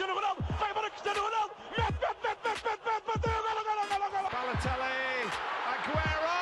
Cristiano 0.00 0.18
Ronaldo, 0.18 0.42
vai 0.58 0.70
embora 0.70 0.90
Cristiano 0.90 1.20
Ronaldo, 1.20 1.54
mete, 1.76 1.92
mete, 1.92 2.16
mete, 2.24 2.40
mete, 2.42 2.64
mete, 2.64 2.80
mete, 2.86 3.04
bateu, 3.06 3.36
golo, 3.44 3.62
golo, 3.68 3.84
golo, 3.90 4.08
golo. 4.10 4.28
Balotelli, 4.32 5.28
Aguero! 5.68 6.36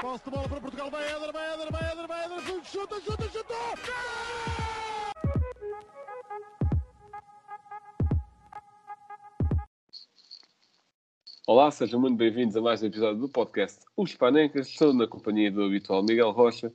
Posse 0.00 0.24
de 0.24 0.30
bola 0.30 0.48
para 0.48 0.60
Portugal, 0.60 0.88
vai 0.88 1.04
Éder, 1.04 1.32
vai 1.32 1.54
Éder, 1.54 1.72
vai 1.72 1.90
Éder, 1.90 2.06
vai 2.06 2.24
Éder, 2.26 2.64
chuta, 2.64 3.00
chuta, 3.00 3.28
chuta! 3.28 3.54
Olá, 11.44 11.72
sejam 11.72 11.98
muito 11.98 12.16
bem-vindos 12.16 12.56
a 12.56 12.60
mais 12.60 12.84
um 12.84 12.86
episódio 12.86 13.20
do 13.20 13.28
podcast 13.28 13.80
Os 13.96 14.14
Panecas. 14.14 14.68
Estou 14.68 14.94
na 14.94 15.08
companhia 15.08 15.50
do 15.50 15.64
habitual 15.64 16.04
Miguel 16.04 16.30
Rocha 16.30 16.72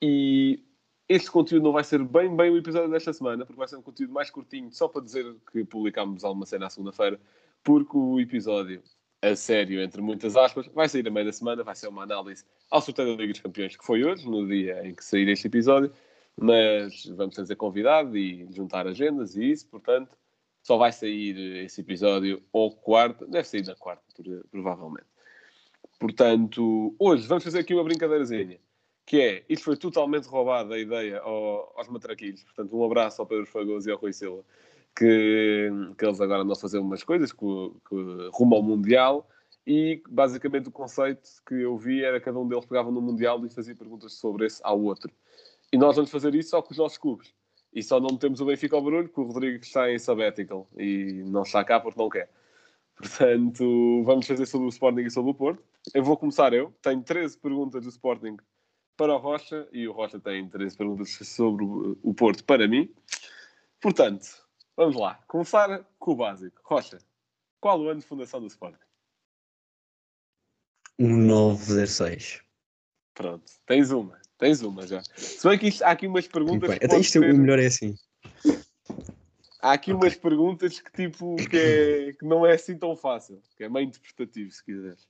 e 0.00 0.64
este 1.08 1.30
conteúdo 1.30 1.64
não 1.64 1.72
vai 1.72 1.84
ser 1.84 2.04
bem, 2.04 2.34
bem 2.36 2.50
o 2.50 2.58
episódio 2.58 2.90
desta 2.90 3.12
semana, 3.12 3.46
porque 3.46 3.58
vai 3.58 3.66
ser 3.66 3.76
um 3.76 3.82
conteúdo 3.82 4.12
mais 4.12 4.30
curtinho, 4.30 4.70
só 4.70 4.86
para 4.86 5.02
dizer 5.02 5.34
que 5.50 5.64
publicámos 5.64 6.22
alguma 6.22 6.44
cena 6.44 6.66
à 6.66 6.70
segunda-feira, 6.70 7.18
porque 7.64 7.96
o 7.96 8.20
episódio, 8.20 8.82
a 9.22 9.34
sério, 9.34 9.80
entre 9.80 10.02
muitas 10.02 10.36
aspas, 10.36 10.66
vai 10.68 10.88
sair 10.88 11.08
a 11.08 11.10
meio 11.10 11.26
da 11.26 11.32
semana, 11.32 11.64
vai 11.64 11.74
ser 11.74 11.88
uma 11.88 12.02
análise 12.02 12.44
ao 12.70 12.82
sorteio 12.82 13.08
da 13.08 13.22
Liga 13.22 13.32
dos 13.32 13.40
Campeões, 13.40 13.76
que 13.76 13.84
foi 13.84 14.04
hoje, 14.04 14.28
no 14.28 14.46
dia 14.46 14.86
em 14.86 14.94
que 14.94 15.02
sair 15.02 15.28
este 15.28 15.46
episódio, 15.46 15.90
mas 16.36 17.06
vamos 17.06 17.34
fazer 17.34 17.56
convidado 17.56 18.16
e 18.16 18.46
juntar 18.52 18.86
agendas 18.86 19.34
e 19.34 19.50
isso, 19.50 19.66
portanto, 19.68 20.14
só 20.62 20.76
vai 20.76 20.92
sair 20.92 21.64
esse 21.64 21.80
episódio 21.80 22.42
ou 22.52 22.70
quarta, 22.70 23.26
deve 23.26 23.48
sair 23.48 23.66
na 23.66 23.74
quarta, 23.74 24.02
provavelmente. 24.50 25.06
Portanto, 25.98 26.94
hoje 26.98 27.26
vamos 27.26 27.42
fazer 27.42 27.60
aqui 27.60 27.74
uma 27.74 27.82
brincadeirazinha, 27.82 28.60
que 29.08 29.22
é, 29.22 29.42
isto 29.48 29.64
foi 29.64 29.74
totalmente 29.74 30.26
roubado 30.26 30.74
a 30.74 30.78
ideia 30.78 31.18
ao, 31.20 31.72
aos 31.74 31.88
matraquilhos, 31.88 32.42
portanto, 32.44 32.76
um 32.76 32.84
abraço 32.84 33.22
ao 33.22 33.26
Pedro 33.26 33.46
Fagoso 33.46 33.88
e 33.88 33.90
ao 33.90 33.96
Rui 33.96 34.12
Silva, 34.12 34.44
que, 34.94 35.70
que 35.96 36.04
eles 36.04 36.20
agora 36.20 36.42
andam 36.42 36.52
a 36.52 36.56
fazer 36.56 36.78
umas 36.78 37.02
coisas 37.02 37.30
rumo 37.32 38.54
ao 38.54 38.62
Mundial, 38.62 39.26
e 39.66 40.02
basicamente 40.10 40.68
o 40.68 40.70
conceito 40.70 41.26
que 41.46 41.54
eu 41.54 41.78
vi 41.78 42.04
era 42.04 42.20
cada 42.20 42.38
um 42.38 42.46
deles 42.46 42.66
pegava 42.66 42.90
no 42.90 43.00
Mundial 43.00 43.42
e 43.46 43.48
fazia 43.48 43.74
perguntas 43.74 44.12
sobre 44.12 44.44
esse 44.44 44.60
ao 44.62 44.78
outro. 44.78 45.10
E 45.72 45.78
nós 45.78 45.96
vamos 45.96 46.10
fazer 46.10 46.34
isso 46.34 46.50
só 46.50 46.60
com 46.60 46.72
os 46.72 46.78
nossos 46.78 46.98
clubes. 46.98 47.32
E 47.72 47.82
só 47.82 47.98
não 47.98 48.14
temos 48.18 48.42
o 48.42 48.44
Benfica 48.44 48.76
ao 48.76 48.82
barulho, 48.82 49.08
porque 49.08 49.20
o 49.22 49.24
Rodrigo 49.24 49.62
está 49.62 49.90
em 49.90 49.98
sabbatical 49.98 50.68
e 50.76 51.22
não 51.26 51.42
está 51.42 51.64
cá 51.64 51.80
porque 51.80 52.00
não 52.00 52.10
quer. 52.10 52.30
Portanto, 52.96 54.02
vamos 54.04 54.26
fazer 54.26 54.44
sobre 54.44 54.66
o 54.66 54.70
Sporting 54.70 55.00
e 55.00 55.10
sobre 55.10 55.30
o 55.30 55.34
Porto. 55.34 55.62
Eu 55.94 56.02
vou 56.02 56.16
começar 56.16 56.52
eu. 56.52 56.74
Tenho 56.82 57.02
13 57.02 57.38
perguntas 57.38 57.82
do 57.82 57.88
Sporting 57.88 58.36
para 58.98 59.14
o 59.14 59.18
Rocha 59.18 59.68
e 59.72 59.86
o 59.86 59.92
Rocha 59.92 60.18
tem 60.18 60.46
13 60.48 60.76
perguntas 60.76 61.08
sobre 61.22 61.64
o 61.64 62.12
Porto 62.12 62.44
para 62.44 62.66
mim. 62.66 62.92
Portanto, 63.80 64.26
vamos 64.76 64.96
lá. 64.96 65.14
Começar 65.28 65.86
com 66.00 66.10
o 66.10 66.16
básico. 66.16 66.60
Rocha, 66.64 66.98
qual 67.60 67.80
o 67.80 67.88
ano 67.88 68.00
de 68.00 68.06
fundação 68.06 68.40
do 68.40 68.48
Sporting? 68.48 68.76
1906. 70.98 72.42
Pronto, 73.14 73.44
tens 73.64 73.92
uma. 73.92 74.20
Tens 74.36 74.62
uma 74.62 74.84
já. 74.84 75.00
Se 75.16 75.48
bem 75.48 75.58
que 75.58 75.68
isto, 75.68 75.82
há 75.82 75.90
aqui 75.90 76.08
umas 76.08 76.26
perguntas. 76.26 76.68
Bem, 76.68 76.78
até 76.82 76.98
isto 76.98 77.20
ser... 77.20 77.32
o 77.32 77.38
melhor 77.38 77.60
é 77.60 77.66
assim. 77.66 77.94
Há 79.60 79.72
aqui 79.72 79.92
okay. 79.92 79.94
umas 79.94 80.16
perguntas 80.16 80.80
que 80.80 80.90
tipo 80.90 81.36
que, 81.36 81.56
é, 81.56 82.12
que 82.14 82.24
não 82.24 82.44
é 82.44 82.54
assim 82.54 82.76
tão 82.76 82.96
fácil, 82.96 83.40
que 83.56 83.64
é 83.64 83.68
meio 83.68 83.86
interpretativo, 83.86 84.50
se 84.50 84.64
quiseres. 84.64 85.08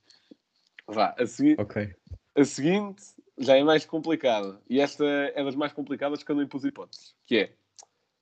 Vá, 0.86 1.14
a, 1.18 1.26
segui 1.26 1.54
okay. 1.58 1.94
a 2.34 2.44
seguinte 2.44 3.02
já 3.38 3.56
é 3.56 3.62
mais 3.62 3.84
complicada. 3.84 4.60
E 4.68 4.80
esta 4.80 5.04
é 5.04 5.42
das 5.44 5.54
mais 5.54 5.72
complicadas 5.72 6.22
que 6.22 6.30
eu 6.30 6.36
não 6.36 6.42
impus 6.42 6.64
hipóteses. 6.64 7.14
Que 7.26 7.36
é 7.38 7.54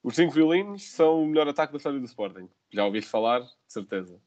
os 0.02 0.14
cinco 0.14 0.32
violinos 0.32 0.84
são 0.84 1.22
o 1.22 1.26
melhor 1.26 1.48
ataque 1.48 1.72
da 1.72 1.78
história 1.78 1.98
do 1.98 2.06
Sporting. 2.06 2.48
Já 2.70 2.84
ouviste 2.84 3.10
falar? 3.10 3.40
De 3.40 3.50
certeza. 3.66 4.20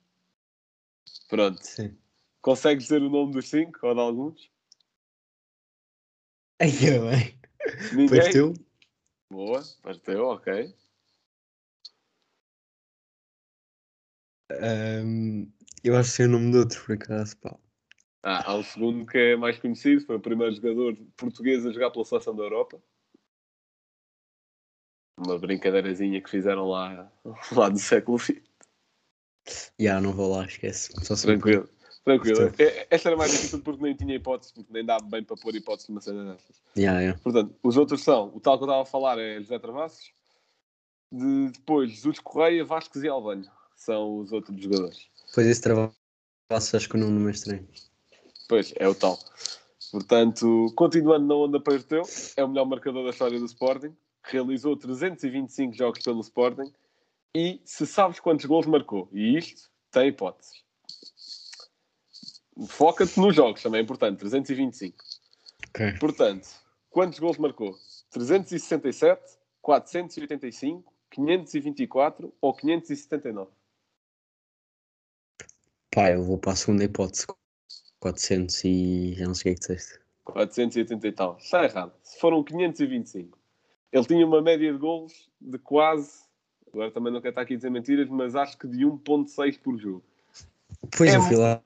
Pronto. 1.29 1.61
Sim. 1.63 1.97
Consegues 2.41 2.85
dizer 2.85 3.01
o 3.01 3.09
nome 3.09 3.33
dos 3.33 3.49
cinco 3.49 3.87
ou 3.87 3.93
de 3.93 3.99
alguns? 3.99 4.51
Ai, 6.59 6.71
bem. 6.71 7.39
Ninguém? 7.93 8.19
Partiu? 8.19 8.53
Boa, 9.31 9.63
partiu, 9.81 10.25
ok. 10.25 10.75
Um, 14.51 15.49
eu 15.83 15.95
acho 15.95 16.09
que 16.09 16.15
sei 16.17 16.25
o 16.25 16.29
nome 16.29 16.51
de 16.51 16.57
outro, 16.57 16.83
por 16.83 16.95
acaso, 16.95 17.37
pá. 17.37 17.57
Ah, 18.23 18.51
há 18.51 18.55
um 18.55 18.63
segundo 18.63 19.05
que 19.05 19.17
é 19.17 19.35
mais 19.35 19.57
conhecido, 19.57 20.05
foi 20.05 20.17
o 20.17 20.19
primeiro 20.19 20.53
jogador 20.53 20.97
português 21.15 21.65
a 21.65 21.71
jogar 21.71 21.89
pela 21.89 22.03
seleção 22.03 22.35
da 22.35 22.43
Europa. 22.43 22.81
Uma 25.17 25.37
brincadeirazinha 25.37 26.21
que 26.21 26.29
fizeram 26.29 26.67
lá, 26.67 27.11
lá 27.51 27.69
do 27.69 27.79
século 27.79 28.17
XX. 28.17 28.41
Já, 29.47 29.71
yeah, 29.79 30.01
não 30.01 30.13
vou 30.13 30.35
lá, 30.35 30.45
esquece. 30.45 30.93
Só 31.03 31.15
Tranquilo. 31.15 31.67
Tranquilo. 32.03 32.53
É, 32.57 32.87
esta 32.89 33.09
era 33.09 33.17
mais 33.17 33.31
difícil 33.31 33.61
porque 33.61 33.83
nem 33.83 33.95
tinha 33.95 34.15
hipótese, 34.15 34.53
porque 34.53 34.71
nem 34.71 34.85
dá 34.85 34.97
bem 34.99 35.23
para 35.23 35.35
pôr 35.35 35.55
hipótese 35.55 35.89
numa 35.89 36.01
cena 36.01 36.33
dessas. 36.33 36.61
Yeah, 36.77 36.99
yeah. 36.99 37.19
Portanto, 37.21 37.55
os 37.61 37.77
outros 37.77 38.03
são, 38.03 38.35
o 38.35 38.39
tal 38.39 38.57
que 38.57 38.63
eu 38.63 38.67
estava 38.67 38.81
a 38.81 38.85
falar 38.85 39.19
é 39.19 39.39
José 39.39 39.59
Travassos, 39.59 40.11
de, 41.11 41.51
depois 41.51 41.91
Jesus 41.91 42.19
Correia, 42.19 42.65
Vasques 42.65 43.03
e 43.03 43.07
Albanho. 43.07 43.49
São 43.75 44.19
os 44.19 44.31
outros 44.31 44.61
jogadores. 44.61 45.09
Pois 45.33 45.47
esse 45.47 45.61
Travassos 45.61 45.95
acho 46.73 46.89
que 46.89 46.95
o 46.95 46.99
nome 46.99 47.19
não 47.19 47.27
é 47.27 47.31
estranho. 47.31 47.67
Pois, 48.49 48.73
é 48.75 48.87
o 48.87 48.93
tal. 48.93 49.17
Portanto, 49.91 50.73
continuando 50.75 51.25
na 51.25 51.35
onda 51.35 51.59
para 51.61 51.75
o 51.75 51.83
teu, 51.83 52.03
é 52.35 52.43
o 52.43 52.49
melhor 52.49 52.65
marcador 52.65 53.05
da 53.05 53.11
história 53.11 53.39
do 53.39 53.45
Sporting, 53.45 53.95
realizou 54.23 54.75
325 54.75 55.73
jogos 55.73 56.03
pelo 56.03 56.19
Sporting 56.19 56.69
e 57.33 57.61
se 57.63 57.87
sabes 57.87 58.19
quantos 58.19 58.45
gols 58.45 58.65
marcou, 58.65 59.07
e 59.13 59.37
isto 59.37 59.69
tem 59.91 60.09
hipóteses 60.09 60.67
foca-te 62.67 63.19
nos 63.19 63.35
jogos, 63.35 63.61
também 63.61 63.79
é 63.79 63.83
importante, 63.83 64.19
325. 64.19 64.97
Okay. 65.69 65.93
Portanto, 65.99 66.47
quantos 66.89 67.19
gols 67.19 67.37
marcou? 67.37 67.75
367, 68.11 69.37
485, 69.61 70.93
524 71.11 72.33
ou 72.41 72.53
579? 72.53 73.51
Pá, 75.91 76.11
eu 76.11 76.23
vou 76.23 76.37
para 76.37 76.53
a 76.53 76.55
segunda 76.55 76.83
hipótese. 76.83 77.25
400 77.99 78.63
e... 78.65 79.13
já 79.15 79.25
não 79.25 79.33
sei 79.33 79.41
o 79.41 79.43
que 79.43 79.49
é 79.49 79.53
que 79.53 79.73
disseste. 79.73 79.99
480 80.25 81.07
e 81.07 81.11
tal. 81.11 81.37
Está 81.39 81.63
errado. 81.63 81.93
Foram 82.19 82.43
525. 82.43 83.37
Ele 83.91 84.05
tinha 84.05 84.25
uma 84.25 84.41
média 84.41 84.71
de 84.71 84.77
gols 84.77 85.29
de 85.41 85.57
quase... 85.57 86.27
Agora 86.71 86.91
também 86.91 87.11
não 87.11 87.19
quero 87.19 87.31
estar 87.31 87.41
aqui 87.41 87.55
a 87.55 87.57
dizer 87.57 87.71
mentiras, 87.71 88.07
mas 88.09 88.35
acho 88.35 88.57
que 88.57 88.67
de 88.67 88.85
1.6 88.85 89.59
por 89.59 89.77
jogo. 89.77 90.03
Pois 90.95 91.11
é 91.11 91.17
eu 91.17 91.21
fui 91.23 91.35
lá 91.35 91.61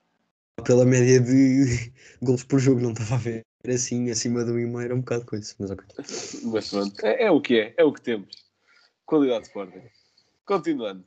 pela 0.63 0.85
média 0.85 1.19
de 1.19 1.91
gols 2.23 2.43
por 2.43 2.59
jogo, 2.59 2.79
não 2.79 2.91
estava 2.91 3.15
a 3.15 3.17
ver 3.17 3.43
assim, 3.71 4.09
acima 4.09 4.43
do 4.43 4.59
e-mail 4.59 4.85
era 4.85 4.95
um 4.95 4.99
bocado 4.99 5.25
coisa, 5.25 5.53
mas 5.59 5.71
ok. 5.71 5.85
Mas 6.45 6.69
pronto, 6.69 7.05
é, 7.05 7.23
é, 7.23 7.31
o 7.31 7.41
que 7.41 7.59
é, 7.59 7.73
é 7.77 7.83
o 7.83 7.93
que 7.93 8.01
temos. 8.01 8.35
Qualidade 9.05 9.41
de 9.41 9.47
Sporting. 9.47 9.81
Continuando. 10.45 11.05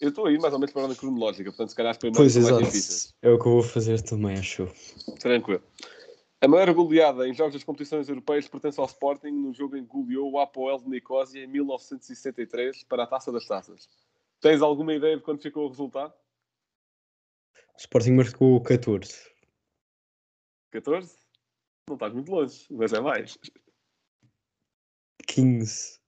Eu 0.00 0.08
estou 0.08 0.26
aí 0.26 0.38
mais 0.38 0.52
ou 0.52 0.58
menos 0.58 0.72
para 0.72 0.82
a 0.82 0.84
ordem 0.84 0.98
cronológica, 0.98 1.50
portanto, 1.50 1.68
se 1.68 1.76
calhar 1.76 1.90
as 1.92 1.98
primeiras 1.98 2.34
pois, 2.34 2.50
mais 2.50 2.64
difíceis. 2.66 3.14
É 3.22 3.30
o 3.30 3.38
que 3.38 3.46
eu 3.46 3.52
vou 3.52 3.62
fazer 3.62 4.02
também, 4.02 4.36
acho. 4.36 4.66
Tranquilo. 5.20 5.62
A 6.40 6.48
maior 6.48 6.74
goleada 6.74 7.26
em 7.26 7.32
jogos 7.32 7.54
das 7.54 7.64
competições 7.64 8.08
europeias 8.08 8.46
pertence 8.46 8.78
ao 8.78 8.86
Sporting 8.86 9.30
no 9.30 9.54
jogo 9.54 9.76
em 9.76 9.82
que 9.82 9.90
goleou 9.90 10.32
o 10.32 10.38
Apoel 10.38 10.78
de 10.78 10.88
Nicosia 10.88 11.42
em 11.42 11.46
1963 11.46 12.84
para 12.84 13.04
a 13.04 13.06
Taça 13.06 13.32
das 13.32 13.46
Taças. 13.46 13.88
Tens 14.40 14.60
alguma 14.60 14.92
ideia 14.92 15.16
de 15.16 15.22
quando 15.22 15.40
ficou 15.40 15.64
o 15.64 15.68
resultado? 15.68 16.12
O 17.54 17.78
Sporting 17.78 18.12
marcou 18.12 18.60
14. 18.60 19.14
14? 20.70 21.16
Não 21.88 21.94
estás 21.96 22.12
muito 22.12 22.30
longe, 22.30 22.66
mas 22.70 22.92
é 22.92 23.00
mais. 23.00 23.38
15. 25.26 25.98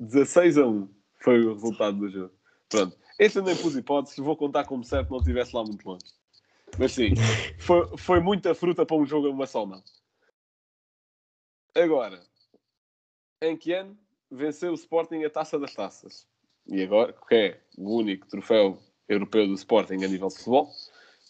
16 0.00 0.58
a 0.58 0.66
1 0.66 0.94
foi 1.22 1.44
o 1.44 1.52
resultado 1.52 1.98
do 1.98 2.08
jogo. 2.08 2.34
Pronto. 2.68 2.96
Este 3.18 3.38
eu 3.38 3.42
nem 3.42 3.56
pus 3.56 3.74
hipóteses, 3.76 4.18
vou 4.18 4.36
contar 4.36 4.64
como 4.64 4.84
certo 4.84 5.10
não 5.10 5.18
estivesse 5.18 5.54
lá 5.56 5.64
muito 5.64 5.86
longe. 5.88 6.04
Mas 6.78 6.92
sim, 6.92 7.14
foi, 7.58 7.96
foi 7.96 8.20
muita 8.20 8.54
fruta 8.54 8.84
para 8.84 8.96
um 8.96 9.06
jogo 9.06 9.28
a 9.28 9.30
uma 9.30 9.46
só 9.46 9.64
mão. 9.64 9.82
Agora, 11.74 12.22
em 13.40 13.56
que 13.56 13.72
ano 13.72 13.96
venceu 14.30 14.72
o 14.72 14.74
Sporting 14.74 15.24
a 15.24 15.30
Taça 15.30 15.58
das 15.58 15.74
Taças? 15.74 16.26
E 16.66 16.82
agora, 16.82 17.14
que 17.28 17.34
é 17.34 17.60
o 17.78 17.96
único 17.96 18.26
troféu 18.26 18.78
europeu 19.08 19.46
do 19.46 19.54
Sporting 19.54 20.04
a 20.04 20.08
nível 20.08 20.28
de 20.28 20.36
futebol? 20.36 20.70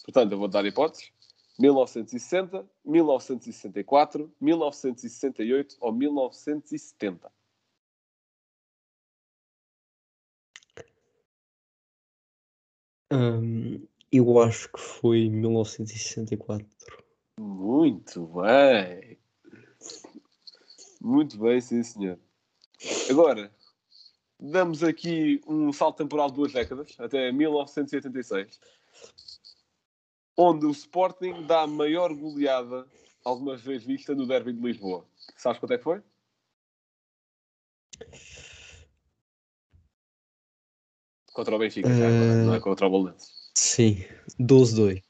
Portanto, 0.05 0.33
eu 0.33 0.39
vou 0.39 0.49
dar 0.49 0.65
hipóteses. 0.65 1.13
1960, 1.59 2.69
1964, 2.85 4.33
1968 4.41 5.77
ou 5.81 5.93
1970? 5.93 7.33
Hum, 13.13 13.87
eu 14.11 14.41
acho 14.41 14.71
que 14.73 14.81
foi 14.81 15.29
1964. 15.29 16.67
Muito 17.39 18.27
bem. 18.27 19.19
Muito 21.01 21.39
bem, 21.39 21.61
sim, 21.61 21.83
senhor. 21.83 22.19
Agora, 23.09 23.53
damos 24.41 24.83
aqui 24.83 25.41
um 25.47 25.73
salto 25.73 25.99
temporal 25.99 26.29
de 26.29 26.37
duas 26.37 26.53
décadas, 26.53 26.95
até 26.99 27.31
1986, 27.31 28.59
onde 30.37 30.67
o 30.67 30.71
Sporting 30.71 31.47
dá 31.47 31.63
a 31.63 31.67
maior 31.67 32.13
goleada 32.13 32.87
algumas 33.25 33.63
vezes 33.63 33.87
vista 33.87 34.15
no 34.15 34.27
derby 34.27 34.53
de 34.53 34.61
Lisboa. 34.61 35.07
Sabes 35.37 35.59
quanto 35.59 35.75
é 35.75 35.79
que 35.79 35.85
foi? 35.85 36.03
Contra 41.37 41.55
o 41.55 41.59
Benfica, 41.59 41.87
já 41.91 41.95
agora, 42.09 42.45
não 42.47 42.55
é 42.55 42.61
contra 42.61 42.87
o 42.87 42.91
Bolonense. 42.91 43.31
Sim, 43.55 44.03
12-2. 44.41 45.03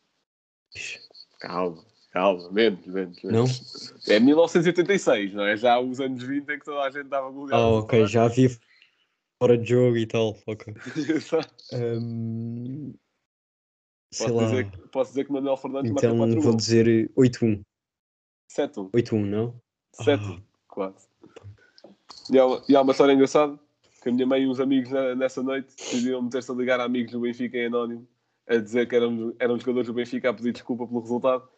Calma, 1.38 1.84
calma, 2.10 2.50
menos, 2.50 2.84
menos, 2.84 3.22
Não? 3.22 3.30
menos. 3.44 4.08
É 4.08 4.18
1986, 4.18 5.34
não 5.34 5.44
é? 5.46 5.56
Já 5.56 5.78
os 5.78 6.00
anos 6.00 6.20
20 6.24 6.48
em 6.50 6.58
que 6.58 6.64
toda 6.64 6.80
a 6.80 6.90
gente 6.90 7.06
dava 7.06 7.30
goleada. 7.30 7.62
Ah, 7.62 7.68
ok, 7.68 8.06
já 8.08 8.24
havia 8.24 8.50
fora 9.40 9.56
de 9.56 9.68
jogo 9.70 9.96
e 9.98 10.04
tal. 10.04 10.36
Ok. 10.48 10.74
Ahm, 11.72 12.92
sei 14.12 14.26
posso, 14.26 14.34
lá. 14.36 14.44
dizer, 14.46 14.70
que- 14.72 14.88
posso 14.88 15.10
dizer 15.12 15.24
que 15.26 15.32
Manuel 15.32 15.56
Fernandes 15.56 15.92
Então 15.92 16.16
4 16.18 16.40
vou 16.40 16.56
dizer 16.56 17.08
8-1. 17.16 17.62
7-1. 18.50 18.90
8-1, 18.92 19.24
não? 19.24 19.60
7 19.92 20.42
quase. 20.66 21.06
E 22.32 22.36
há, 22.36 22.44
uma- 22.46 22.64
e 22.68 22.74
há 22.74 22.80
uma 22.82 22.90
história 22.90 23.12
engraçada 23.12 23.56
que 24.02 24.08
a 24.08 24.12
minha 24.12 24.26
mãe 24.26 24.42
e 24.42 24.46
uns 24.46 24.60
amigos 24.60 24.90
na- 24.90 25.14
nessa 25.14 25.42
noite 25.42 25.74
decidiram 25.76 26.22
meter-se 26.22 26.50
a 26.50 26.54
ligar 26.54 26.80
a 26.80 26.84
amigos 26.84 27.12
do 27.12 27.20
Benfica 27.20 27.56
em 27.56 27.66
anónimo 27.66 28.06
a 28.48 28.56
dizer 28.56 28.88
que 28.88 28.94
eram, 28.94 29.34
eram 29.38 29.58
jogadores 29.58 29.88
do 29.88 29.94
Benfica 29.94 30.30
a 30.30 30.34
pedir 30.34 30.52
desculpa 30.52 30.86
pelo 30.86 31.00
resultado. 31.00 31.48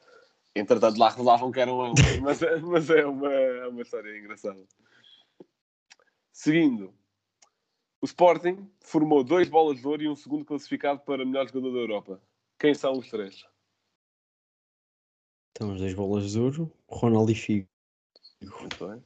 Entretanto, 0.54 0.98
lá 0.98 1.10
revelavam 1.10 1.52
que 1.52 1.60
eram 1.60 1.80
ambos. 1.82 2.00
Mas, 2.22 2.42
é- 2.42 2.56
mas 2.60 2.90
é, 2.90 3.04
uma, 3.06 3.30
é 3.32 3.68
uma 3.68 3.82
história 3.82 4.18
engraçada. 4.18 4.64
Seguindo, 6.32 6.94
o 8.00 8.06
Sporting 8.06 8.70
formou 8.80 9.22
dois 9.22 9.48
bolas 9.48 9.78
de 9.78 9.86
ouro 9.86 10.02
e 10.02 10.08
um 10.08 10.16
segundo 10.16 10.44
classificado 10.44 11.00
para 11.00 11.24
melhor 11.24 11.46
jogador 11.46 11.72
da 11.72 11.78
Europa. 11.78 12.22
Quem 12.58 12.74
são 12.74 12.92
os 12.98 13.08
três? 13.10 13.44
Então, 15.50 15.72
as 15.72 15.78
duas 15.78 15.94
bolas 15.94 16.30
de 16.32 16.40
ouro, 16.40 16.72
Ronaldo 16.88 17.32
e 17.32 17.34
Figo. 17.34 17.68
Muito 18.40 18.88
bem. 18.88 19.02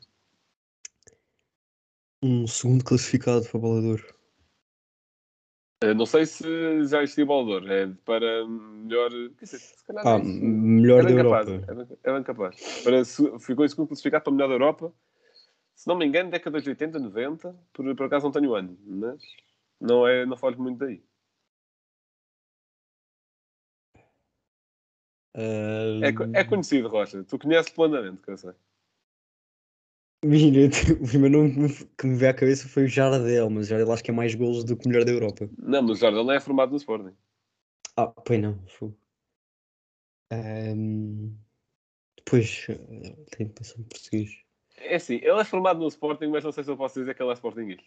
Um 2.22 2.46
segundo 2.46 2.84
classificado 2.84 3.44
para 3.48 3.58
ouro. 3.60 4.14
Eh, 5.82 5.92
Não 5.94 6.06
sei 6.06 6.24
se 6.24 6.84
já 6.86 7.02
existia 7.02 7.26
ouro. 7.26 7.66
É 7.70 7.88
para 8.04 8.46
melhor. 8.46 9.10
Dizer, 9.40 9.58
se 9.58 9.84
calhar 9.84 10.06
Ah, 10.06 10.16
é 10.16 10.22
melhor 10.22 11.00
É 11.00 11.04
da 11.06 11.10
Europa. 11.10 11.50
É 11.66 11.74
bem, 11.74 11.98
é 12.04 12.12
bem 12.12 12.22
capaz. 12.22 12.82
Para, 12.84 13.04
ficou 13.40 13.64
em 13.64 13.68
segundo 13.68 13.88
classificado 13.88 14.22
para 14.24 14.32
melhor 14.32 14.48
da 14.48 14.54
Europa. 14.54 14.94
Se 15.74 15.88
não 15.88 15.96
me 15.96 16.06
engano, 16.06 16.30
décadas 16.30 16.62
de 16.62 16.68
80, 16.70 16.98
90. 17.00 17.56
Por, 17.72 17.96
por 17.96 18.06
acaso 18.06 18.24
não 18.26 18.32
tenho 18.32 18.54
ano. 18.54 18.78
Mas 18.86 19.20
não, 19.80 20.06
é, 20.06 20.24
não 20.24 20.36
foge 20.36 20.58
muito 20.58 20.78
daí. 20.78 21.02
É, 25.34 26.12
co- 26.12 26.24
é 26.32 26.44
conhecido, 26.44 26.88
Rocha. 26.88 27.24
Tu 27.24 27.38
conheces 27.38 27.72
plenamente, 27.72 28.22
que 28.22 28.30
eu 28.30 28.36
sei. 28.36 28.52
Mira, 30.24 30.68
o 31.02 31.06
primeiro 31.08 31.38
nome 31.48 31.68
que 31.98 32.06
me- 32.06 32.16
veio 32.16 32.30
à 32.30 32.34
cabeça 32.34 32.68
foi 32.68 32.84
o 32.84 32.88
Jardel, 32.88 33.50
mas 33.50 33.66
o 33.66 33.68
Jardel 33.70 33.92
acho 33.92 34.04
que 34.04 34.10
é 34.10 34.14
mais 34.14 34.34
golos 34.34 34.62
do 34.64 34.76
que 34.76 34.86
o 34.86 34.88
melhor 34.88 35.04
da 35.04 35.10
Europa. 35.10 35.50
Não, 35.58 35.82
mas 35.82 35.98
o 35.98 36.00
Jardel 36.00 36.22
não 36.22 36.32
é 36.32 36.40
formado 36.40 36.70
no 36.70 36.76
Sporting. 36.76 37.16
Ah, 37.96 38.06
pois 38.06 38.40
não. 38.40 38.58
Ahm, 40.30 41.36
Depois, 42.16 42.66
eh, 42.68 43.16
tenho 43.36 43.48
que 43.50 43.54
pensar 43.56 43.80
em 43.80 43.82
português. 43.84 44.30
É 44.76 44.94
assim, 44.94 45.16
ele 45.16 45.40
é 45.40 45.44
formado 45.44 45.80
no 45.80 45.88
Sporting, 45.88 46.26
mas 46.28 46.44
não 46.44 46.52
sei 46.52 46.62
se 46.64 46.70
eu 46.70 46.76
posso 46.76 47.00
dizer 47.00 47.14
que 47.14 47.22
ele 47.22 47.30
é 47.30 47.34
Sportingista. 47.34 47.84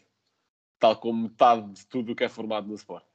Tal 0.78 1.00
como 1.00 1.24
metade 1.24 1.72
de 1.72 1.88
tudo 1.88 2.12
o 2.12 2.16
que 2.16 2.24
é 2.26 2.30
formado 2.30 2.68
no 2.68 2.76
Sporting. 2.76 3.08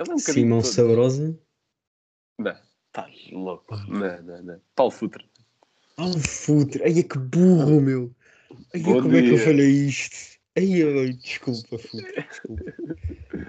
Ele 0.00 0.10
é 0.10 0.14
um 0.14 0.18
Simão. 0.18 0.62
Sabrosa. 0.62 1.38
Não, 2.38 2.56
estás 2.92 3.30
louco. 3.32 3.74
Não, 3.88 4.22
não, 4.22 4.42
não. 4.42 4.60
Paulo 4.76 4.92
Futre. 4.92 5.24
Ah, 5.96 6.06
o 6.06 6.18
Futre. 6.18 6.82
Ai, 6.84 6.98
é 6.98 7.02
que 7.02 7.18
burro, 7.18 7.80
meu. 7.80 8.14
Ai, 8.74 8.80
é 8.80 8.84
Bom 8.84 9.00
como 9.02 9.16
é 9.16 9.22
que 9.22 9.30
eu 9.30 9.36
dia. 9.36 9.44
falei 9.44 9.70
isto? 9.70 10.16
Ai, 10.56 10.82
ai, 10.82 11.12
desculpa, 11.14 11.78
Futre. 11.78 12.26
Desculpa. 12.28 12.64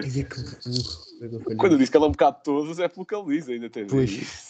Ai, 0.02 0.20
é 0.20 0.24
que 0.24 0.36
burro. 0.40 1.04
É 1.20 1.52
eu 1.52 1.56
Quando 1.56 1.72
eu 1.72 1.78
disse 1.78 1.90
que 1.90 1.96
ele 1.98 2.04
é 2.04 2.08
um 2.08 2.12
bocado 2.12 2.38
de 2.38 2.42
todos, 2.42 2.78
é 2.78 2.88
pelo 2.88 3.06
que 3.06 3.14
ele 3.14 3.36
diz, 3.36 3.48
ainda 3.48 3.68
tem 3.70 3.86
Pois. 3.86 4.44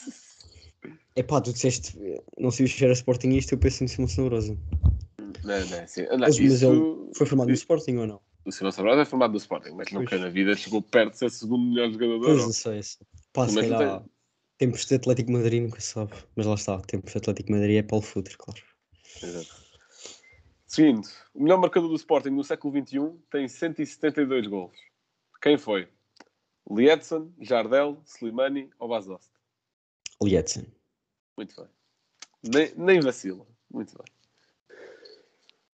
É 1.16 1.22
pá, 1.22 1.40
tu 1.40 1.52
disseste, 1.52 1.96
não 2.38 2.50
sei 2.50 2.66
se 2.66 2.84
era 2.84 2.92
Sportingista, 2.92 3.54
eu 3.54 3.58
penso 3.58 3.84
em 3.84 3.88
Simão 3.88 4.08
Sabrosa. 4.08 4.56
Não, 5.44 5.66
não, 5.66 5.86
sim. 5.88 6.02
Não, 6.02 6.18
Mas, 6.18 6.20
mas 6.20 6.38
isso, 6.40 6.66
ele 6.72 7.10
foi 7.16 7.26
formado 7.26 7.48
no 7.48 7.54
Sporting 7.54 7.96
ou 7.96 8.06
não? 8.06 8.20
O 8.44 8.50
Simão 8.50 8.72
Sabrosa 8.72 9.02
é 9.02 9.04
formado 9.04 9.30
no 9.30 9.36
Sporting, 9.38 9.70
mas 9.76 9.90
nunca 9.92 10.18
na 10.18 10.28
vida 10.28 10.54
chegou 10.56 10.82
perto 10.82 11.12
de 11.12 11.18
ser 11.18 11.26
o 11.26 11.30
segundo 11.30 11.64
melhor 11.68 11.90
jogador 11.92 12.20
Pois, 12.20 12.42
não 12.42 12.52
sei. 12.52 12.82
se- 12.82 12.98
Pá, 13.32 13.48
se 13.48 13.54
Mas 13.54 13.68
calhar, 13.68 14.02
tempos 14.58 14.86
de 14.86 14.94
Atlético 14.94 15.32
Madrid 15.32 15.62
nunca 15.62 15.80
se 15.80 15.88
sabe. 15.88 16.12
Mas 16.36 16.46
lá 16.46 16.54
está, 16.54 16.80
tempos 16.80 17.12
de 17.12 17.18
Atlético 17.18 17.52
Madrid 17.52 17.76
é 17.76 17.82
Paulo 17.82 18.04
Futre, 18.04 18.36
claro. 18.36 18.60
Exato. 19.22 19.64
Seguinte, 20.66 21.08
o 21.34 21.42
melhor 21.42 21.58
marcador 21.58 21.88
do 21.88 21.94
Sporting 21.94 22.30
no 22.30 22.42
século 22.42 22.74
XXI 22.84 23.12
tem 23.30 23.46
172 23.46 24.46
gols. 24.46 24.76
Quem 25.40 25.56
foi? 25.56 25.88
Lietzen, 26.68 27.32
Jardel, 27.40 28.02
Slimani 28.04 28.70
ou 28.78 28.88
Basost? 28.88 29.30
Lietzen. 30.22 30.66
Muito 31.36 31.54
bem. 31.54 31.68
Nem, 32.42 32.74
nem 32.76 33.00
vacila. 33.00 33.46
Muito 33.70 33.94
bem. 33.96 34.06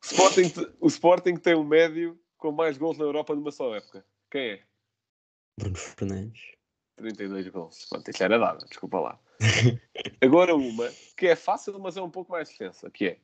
O 0.02 0.06
Sporting, 0.06 0.76
o 0.80 0.86
Sporting 0.88 1.36
tem 1.36 1.54
um 1.54 1.64
médio 1.64 2.18
com 2.36 2.50
mais 2.50 2.76
gols 2.76 2.98
na 2.98 3.04
Europa 3.04 3.34
numa 3.34 3.52
só 3.52 3.74
época. 3.74 4.04
Quem 4.30 4.50
é? 4.50 4.62
Bruno 5.58 5.76
Fernandes. 5.76 6.40
32 7.00 7.48
gols. 7.48 7.86
Pronto, 7.88 8.08
isto 8.08 8.22
era 8.22 8.38
dado, 8.38 8.66
desculpa 8.66 9.00
lá. 9.00 9.20
Agora 10.20 10.54
uma 10.54 10.88
que 11.16 11.26
é 11.26 11.36
fácil, 11.36 11.78
mas 11.78 11.96
é 11.96 12.02
um 12.02 12.10
pouco 12.10 12.32
mais 12.32 12.50
extensa, 12.50 12.90
que 12.90 13.06
é 13.06 13.18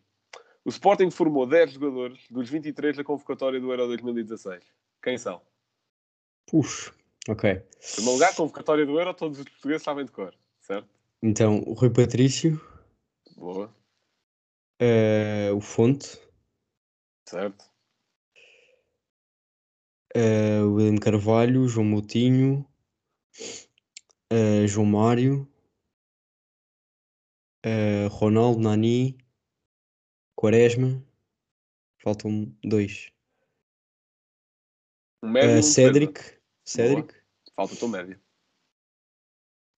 o 0.64 0.68
Sporting 0.68 1.10
formou 1.10 1.46
10 1.46 1.74
jogadores 1.74 2.18
dos 2.28 2.50
23 2.50 2.96
da 2.96 3.04
convocatória 3.04 3.60
do 3.60 3.70
Euro 3.70 3.86
2016. 3.86 4.64
Quem 5.00 5.16
são? 5.16 5.40
Puxa, 6.44 6.92
ok. 7.28 7.50
Em 7.50 7.94
primeiro 7.94 8.12
lugar, 8.14 8.34
convocatória 8.34 8.84
do 8.84 8.98
Euro, 8.98 9.14
todos 9.14 9.38
os 9.38 9.44
portugueses 9.44 9.84
sabem 9.84 10.04
de 10.04 10.10
cor, 10.10 10.34
certo? 10.60 10.88
Então, 11.22 11.62
o 11.66 11.72
Rui 11.72 11.90
Patrício, 11.90 12.60
Boa, 13.36 13.72
eh, 14.80 15.50
o 15.54 15.60
Fonte, 15.60 16.18
certo? 17.28 17.64
o 20.64 20.74
William 20.74 20.96
Carvalho, 20.96 21.68
João 21.68 21.86
Moutinho, 21.86 22.66
eh, 24.30 24.66
João 24.66 24.86
Mário, 24.86 25.48
eh, 27.64 28.06
Ronaldo, 28.10 28.60
Nani, 28.60 29.16
Quaresma. 30.36 31.02
Faltam 32.02 32.54
dois. 32.64 33.10
Um 35.22 35.30
médio 35.30 35.50
e 35.50 35.54
Eh, 35.54 35.58
um 35.58 35.62
Cédric. 35.62 36.20
Cédric. 36.64 37.14
Falta 37.54 37.74
o 37.74 37.76
teu 37.76 37.88
médio. 37.88 38.20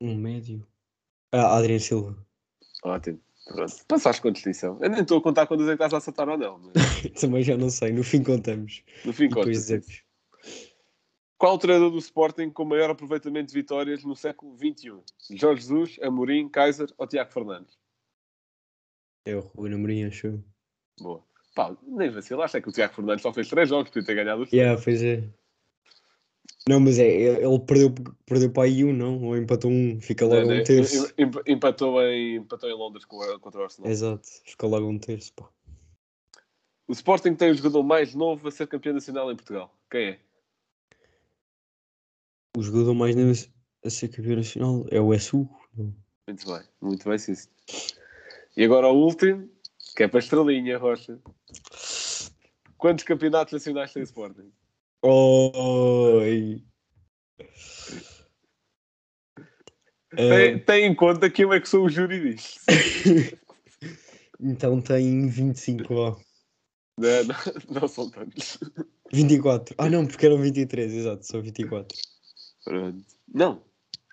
Um 0.00 0.14
médio. 0.16 0.66
Ah, 1.32 1.56
Adriano 1.56 1.80
Silva. 1.80 2.26
Ótimo. 2.84 3.20
Pronto. 3.46 3.86
Passaste 3.86 4.20
com 4.20 4.30
distinção. 4.30 4.78
Eu 4.82 4.90
nem 4.90 5.00
estou 5.00 5.18
a 5.18 5.22
contar 5.22 5.46
quando 5.46 5.62
é 5.62 5.66
que 5.68 5.72
estás 5.72 5.94
a 5.94 5.96
acertar 5.98 6.28
ou 6.28 6.36
não. 6.36 6.58
Mas 6.58 6.74
Também 7.20 7.42
já 7.42 7.56
não 7.56 7.70
sei, 7.70 7.92
no 7.92 8.04
fim 8.04 8.22
contamos. 8.22 8.82
no 9.04 9.12
fim, 9.12 9.28
dizemos. 9.28 10.02
Qual 11.38 11.54
o 11.54 11.58
treinador 11.58 11.90
do 11.92 11.98
Sporting 11.98 12.50
com 12.50 12.64
maior 12.64 12.90
aproveitamento 12.90 13.48
de 13.48 13.54
vitórias 13.54 14.02
no 14.02 14.16
século 14.16 14.56
XXI? 14.56 15.00
Jorge 15.36 15.62
Jesus, 15.62 15.96
Amorim, 16.02 16.48
Kaiser 16.48 16.92
ou 16.98 17.06
Tiago 17.06 17.32
Fernandes? 17.32 17.78
É 19.24 19.36
o 19.36 19.66
Amorim, 19.66 20.04
acho. 20.04 20.42
Boa. 21.00 21.22
Pá, 21.54 21.76
nem 21.82 22.10
vacilaste, 22.10 22.56
é 22.56 22.60
que 22.60 22.68
o 22.68 22.72
Tiago 22.72 22.94
Fernandes 22.94 23.22
só 23.22 23.32
fez 23.32 23.48
três 23.48 23.68
jogos, 23.68 23.88
podia 23.90 24.04
ter 24.06 24.14
ganhado 24.16 24.42
os 24.42 24.52
Yeah, 24.52 24.80
pois 24.82 25.02
é. 25.02 25.22
Não, 26.68 26.80
mas 26.80 26.98
é, 26.98 27.06
ele 27.06 27.58
perdeu, 27.60 27.94
perdeu 28.26 28.50
para 28.52 28.64
aí 28.64 28.84
um, 28.84 28.92
não? 28.92 29.22
Ou 29.24 29.36
empatou 29.36 29.70
um, 29.70 30.00
fica 30.00 30.26
logo 30.26 30.48
Não, 30.48 30.58
um 30.60 30.64
terço. 30.64 31.06
em- 31.16 31.24
em- 31.24 31.52
Empatou 31.54 32.02
em, 32.02 32.36
empatou 32.36 32.68
em 32.68 32.74
Londres 32.74 33.04
contra 33.04 33.60
o 33.60 33.62
Arsenal. 33.62 33.90
Exato, 33.90 34.28
fica 34.44 34.66
logo 34.66 34.86
um 34.86 34.98
terço, 34.98 35.32
pá. 35.34 35.48
O 36.86 36.92
Sporting 36.92 37.34
tem 37.34 37.50
o 37.50 37.54
jogador 37.54 37.82
mais 37.82 38.14
novo 38.14 38.48
a 38.48 38.50
ser 38.50 38.66
campeão 38.66 38.92
nacional 38.94 39.30
em 39.30 39.36
Portugal. 39.36 39.74
Quem 39.90 40.08
é? 40.08 40.20
O 42.56 42.62
jogador 42.62 42.94
mais 42.94 43.14
novo 43.14 43.32
a 43.84 43.90
ser 43.90 44.08
campeão 44.08 44.36
nacional 44.36 44.86
é 44.90 45.00
o 45.00 45.12
SU. 45.14 45.48
Muito 45.76 46.46
bem, 46.46 46.62
muito 46.80 47.08
bem, 47.08 47.18
sim. 47.18 47.34
E 48.56 48.64
agora 48.64 48.88
o 48.88 48.96
último, 48.96 49.48
que 49.96 50.02
é 50.02 50.08
para 50.08 50.18
a 50.18 50.22
estrelinha, 50.22 50.78
Rocha. 50.78 51.18
Quantos 52.76 53.04
campeonatos 53.04 53.52
nacionais 53.52 53.92
tem 53.92 54.02
o 54.02 54.04
Sporting? 54.04 54.52
Oi! 55.02 56.62
Tem, 60.14 60.58
tem 60.58 60.86
em 60.86 60.94
conta 60.94 61.28
que 61.30 61.44
eu 61.44 61.52
é 61.52 61.60
que 61.60 61.68
sou 61.68 61.84
o 61.84 61.88
júri 61.88 62.34
disto. 62.34 62.60
Então 64.40 64.80
tem 64.80 65.26
25, 65.26 65.94
ó. 65.94 66.16
Não, 66.96 67.24
não, 67.24 67.80
não 67.80 67.88
são 67.88 68.08
tantos. 68.08 68.58
24. 69.12 69.74
Ah, 69.78 69.90
não, 69.90 70.06
porque 70.06 70.26
eram 70.26 70.38
23, 70.38 70.92
exato, 70.92 71.26
são 71.26 71.42
24. 71.42 71.98
Pronto. 72.68 73.02
Não, 73.26 73.62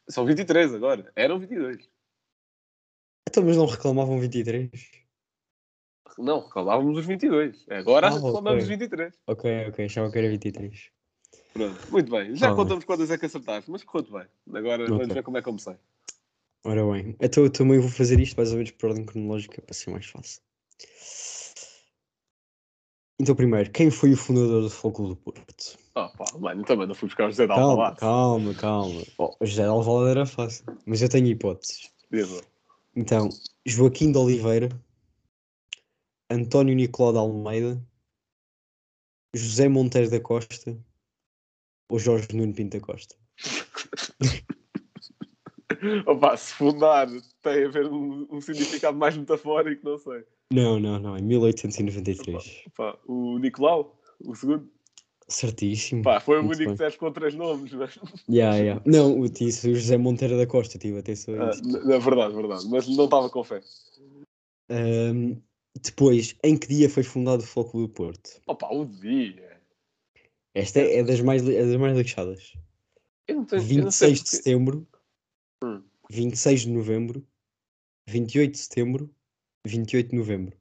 são 0.07 0.25
23 0.25 0.73
agora. 0.73 1.11
Eram 1.13 1.37
22. 1.37 1.89
Então, 3.27 3.43
mas 3.43 3.57
não 3.57 3.65
reclamavam 3.65 4.17
23? 4.17 4.71
Não, 6.17 6.39
reclamávamos 6.39 6.99
os 6.99 7.05
22. 7.05 7.65
Agora 7.69 8.07
Ah, 8.07 8.11
reclamamos 8.11 8.63
os 8.63 8.69
ok. 8.69 8.77
23. 8.77 9.13
Ok, 9.27 9.67
ok, 9.67 9.85
achava 9.85 10.09
que 10.09 10.17
era 10.17 10.29
23. 10.29 10.89
Pronto, 11.53 11.91
muito 11.91 12.09
bem. 12.09 12.33
Já 12.33 12.51
Ah, 12.51 12.55
contamos 12.55 12.85
quantas 12.85 13.11
é 13.11 13.17
que 13.17 13.25
acertaste, 13.25 13.69
mas 13.69 13.83
correu-te 13.83 14.13
bem. 14.13 14.57
Agora 14.57 14.85
vamos 14.85 15.03
Ok. 15.03 15.13
ver 15.15 15.23
como 15.23 15.37
é 15.37 15.41
que 15.41 15.45
comecei. 15.45 15.75
Ora 16.63 16.89
bem, 16.93 17.13
então 17.19 17.43
eu 17.43 17.49
também 17.51 17.77
vou 17.77 17.89
fazer 17.89 18.17
isto 18.21 18.37
mais 18.37 18.51
ou 18.51 18.55
menos 18.55 18.71
por 18.71 18.89
ordem 18.89 19.05
cronológica 19.05 19.61
para 19.61 19.73
ser 19.73 19.91
mais 19.91 20.05
fácil. 20.05 20.41
Então, 23.19 23.35
primeiro, 23.35 23.69
quem 23.71 23.91
foi 23.91 24.13
o 24.13 24.17
fundador 24.17 24.63
do 24.63 24.91
Clube 24.91 25.09
do 25.09 25.15
Porto? 25.17 25.77
Ah, 25.97 26.09
pá, 26.09 26.25
mano, 26.37 26.65
também 26.65 26.85
não 26.85 26.93
fui 26.93 27.07
buscar 27.07 27.27
o 27.27 27.31
José 27.31 27.47
de 27.47 27.53
Alvalade. 27.53 27.99
calma, 27.99 28.53
calma. 28.53 29.01
O 29.17 29.45
José 29.45 29.63
de 29.63 29.69
Alvalade 29.69 30.11
era 30.11 30.25
fácil, 30.25 30.65
mas 30.85 31.01
eu 31.01 31.07
tenho 31.07 31.27
hipóteses. 31.27 31.89
Então, 32.93 33.29
Joaquim 33.65 34.11
de 34.11 34.17
Oliveira, 34.17 34.67
António 36.29 36.75
Nicolau 36.75 37.13
de 37.13 37.19
Almeida, 37.19 37.81
José 39.33 39.69
Monteiro 39.69 40.09
da 40.09 40.19
Costa 40.19 40.77
ou 41.89 41.97
Jorge 41.97 42.27
Nuno 42.33 42.53
Pinto 42.53 42.77
da 42.77 42.85
Costa? 42.85 43.15
Opa, 46.07 46.35
se 46.35 46.53
fundar 46.55 47.07
tem 47.41 47.65
a 47.65 47.69
ver 47.69 47.87
um, 47.87 48.27
um 48.31 48.41
significado 48.41 48.97
mais 48.97 49.15
metafórico, 49.15 49.87
não 49.87 49.97
sei. 49.97 50.25
Não, 50.51 50.77
não, 50.79 50.99
não, 50.99 51.17
em 51.17 51.21
1893. 51.21 52.63
Opa, 52.67 52.99
o 53.07 53.37
Nicolau, 53.39 53.97
o 54.19 54.35
segundo. 54.35 54.74
Certíssimo. 55.27 56.03
Pá, 56.03 56.19
foi 56.19 56.37
o 56.37 56.41
único 56.41 56.57
que 56.57 56.71
disseste 56.71 56.99
com 56.99 57.11
três 57.11 57.33
nomes, 57.33 57.73
mas. 57.73 57.97
Yeah, 58.29 58.57
yeah. 58.57 58.81
Não, 58.85 59.19
o 59.19 59.27
disse 59.27 59.67
o 59.69 59.75
José 59.75 59.97
Monteiro 59.97 60.37
da 60.37 60.45
Costa, 60.45 60.77
tive 60.77 60.99
atenção 60.99 61.33
a 61.41 61.47
Ah, 61.47 61.49
isso. 61.49 61.63
na 61.67 61.79
na 61.83 61.97
verdade, 61.97 62.35
verdade. 62.35 62.67
Mas 62.69 62.87
não 62.87 63.05
estava 63.05 63.27
com 63.29 63.43
fé. 63.43 63.59
Ahm, 64.69 65.37
depois, 65.81 66.35
em 66.43 66.55
que 66.57 66.67
dia 66.67 66.89
foi 66.89 67.01
fundado 67.03 67.43
o 67.43 67.65
Clube 67.65 67.87
do 67.87 67.93
Porto? 67.93 68.39
Opa, 68.45 68.69
o 68.71 68.85
dia. 68.85 69.59
Esta 70.53 70.79
é 70.79 71.03
das 71.03 71.19
mais, 71.21 71.47
é 71.49 71.65
das 71.65 71.75
mais 71.77 71.97
lixadas. 71.97 72.53
Eu 73.27 73.37
não 73.37 73.45
tenho. 73.45 73.61
eu 73.63 73.83
não 73.85 73.91
sei 73.91 74.09
26 74.11 74.17
de 74.19 74.23
porque- 74.23 74.35
setembro, 74.37 74.87
Hum. 75.63 75.83
26 76.11 76.61
de 76.61 76.69
novembro, 76.69 77.25
28 78.07 78.51
de 78.51 78.57
setembro, 78.59 79.09
28 79.65 80.11
de 80.11 80.15
novembro. 80.15 80.55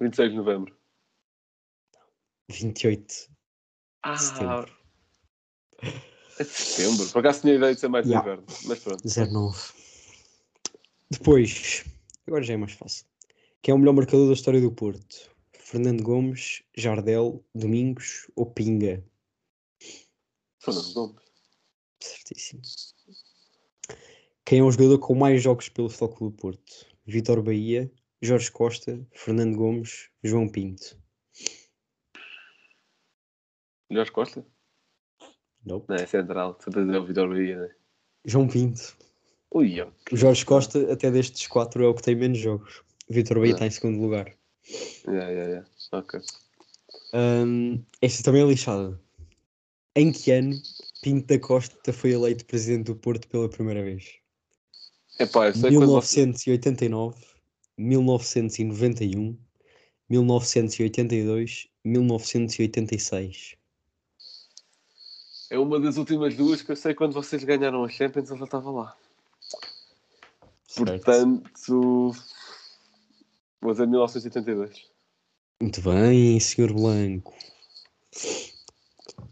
26 0.00 0.30
de 0.32 0.36
novembro. 0.36 0.76
28 2.50 3.30
Ah, 4.02 4.14
de 4.14 4.22
setembro. 4.22 4.76
é 6.38 6.44
de 6.44 6.50
setembro. 6.50 7.08
Por 7.10 7.18
acaso 7.20 7.40
tinha 7.42 7.54
ideia 7.54 7.74
de 7.74 7.80
ser 7.80 7.88
mais 7.88 8.06
Yeah. 8.06 8.26
inverno. 8.32 8.46
Mas 8.64 8.78
pronto. 8.80 9.02
09. 9.06 9.72
Depois, 11.10 11.84
agora 12.26 12.42
já 12.42 12.54
é 12.54 12.56
mais 12.56 12.72
fácil. 12.72 13.06
Quem 13.62 13.72
é 13.72 13.74
o 13.74 13.78
melhor 13.78 13.92
marcador 13.94 14.26
da 14.28 14.32
história 14.34 14.60
do 14.60 14.72
Porto? 14.72 15.30
Fernando 15.58 16.02
Gomes, 16.02 16.62
Jardel, 16.76 17.44
Domingos 17.54 18.30
ou 18.34 18.46
Pinga? 18.46 19.04
Fernando 20.58 20.92
Gomes. 20.92 21.22
Certíssimo. 22.02 22.62
Quem 24.44 24.60
é 24.60 24.62
o 24.62 24.70
jogador 24.70 24.98
com 24.98 25.14
mais 25.14 25.42
jogos 25.42 25.68
pelo 25.68 25.88
Futebol 25.88 26.16
Clube 26.16 26.36
do 26.36 26.40
Porto? 26.40 26.86
Vitor 27.06 27.42
Bahia, 27.42 27.90
Jorge 28.22 28.50
Costa, 28.50 29.06
Fernando 29.12 29.56
Gomes, 29.56 30.10
João 30.22 30.48
Pinto. 30.48 30.99
Jorge 33.90 34.12
Costa? 34.12 34.46
Nope. 35.64 35.86
Não, 35.88 35.96
é 35.96 36.06
central. 36.06 36.56
Certeza 36.62 36.92
é 36.92 36.98
o 36.98 37.04
Vitor 37.04 37.28
Bahia, 37.28 37.60
né? 37.60 37.70
João 38.24 38.48
Pinto. 38.48 38.96
Ui, 39.52 39.80
ó. 39.80 39.88
O 40.12 40.16
Jorge 40.16 40.44
Costa, 40.44 40.92
até 40.92 41.10
destes 41.10 41.46
quatro, 41.48 41.84
é 41.84 41.88
o 41.88 41.94
que 41.94 42.02
tem 42.02 42.14
menos 42.14 42.38
jogos. 42.38 42.82
Vitor 43.08 43.38
Bahia 43.38 43.52
Ah. 43.52 43.54
está 43.54 43.66
em 43.66 43.70
segundo 43.70 44.00
lugar. 44.00 44.32
Yeah, 45.06 45.28
yeah, 45.30 45.50
yeah. 45.50 45.68
Ok. 45.92 46.20
Hum, 47.12 47.82
esta 48.00 48.22
também 48.22 48.42
é 48.42 48.46
lixada. 48.46 49.00
Em 49.96 50.12
que 50.12 50.30
ano 50.30 50.54
Pinto 51.02 51.26
da 51.26 51.38
Costa 51.40 51.92
foi 51.92 52.12
eleito 52.12 52.46
presidente 52.46 52.86
do 52.86 52.96
Porto 52.96 53.26
pela 53.28 53.48
primeira 53.48 53.82
vez? 53.82 54.18
Epá, 55.18 55.48
eu 55.48 55.54
sei 55.54 55.70
quando 55.72 55.92
você... 55.92 56.20
1989, 56.20 57.16
1991, 57.76 59.36
1982, 60.08 61.68
1986. 61.84 63.56
É 65.50 65.58
uma 65.58 65.80
das 65.80 65.96
últimas 65.96 66.36
duas 66.36 66.62
que 66.62 66.70
eu 66.70 66.76
sei 66.76 66.94
quando 66.94 67.12
vocês 67.12 67.42
ganharam 67.42 67.84
a 67.84 67.88
Champions, 67.88 68.28
já 68.28 68.44
estava 68.44 68.70
lá. 68.70 68.96
Certo. 70.68 71.04
Portanto, 71.04 72.12
vou 73.60 73.72
dizer 73.72 73.88
1982. 73.88 74.88
Muito 75.60 75.82
bem, 75.82 76.38
Sr. 76.38 76.72
Blanco. 76.72 77.34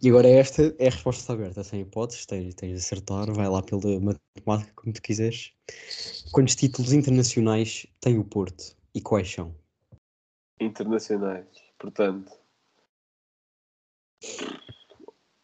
E 0.02 0.08
agora 0.08 0.28
esta 0.28 0.75
é 0.78 0.88
a 0.88 0.90
resposta 0.90 1.32
aberta, 1.32 1.62
sem 1.62 1.82
hipóteses, 1.82 2.26
tens, 2.26 2.54
tens 2.54 2.70
de 2.70 2.76
acertar, 2.78 3.32
vai 3.32 3.48
lá 3.48 3.62
pela 3.62 4.00
matemática 4.00 4.72
como 4.75 4.92
tu 4.92 5.00
quiseres. 5.00 5.52
Quantos 6.32 6.56
títulos 6.56 6.92
internacionais 6.92 7.87
tem 8.00 8.18
o 8.18 8.25
Porto 8.25 8.76
e 8.94 9.00
quais 9.00 9.32
são? 9.32 9.54
Internacionais. 10.60 11.46
Portanto, 11.78 12.32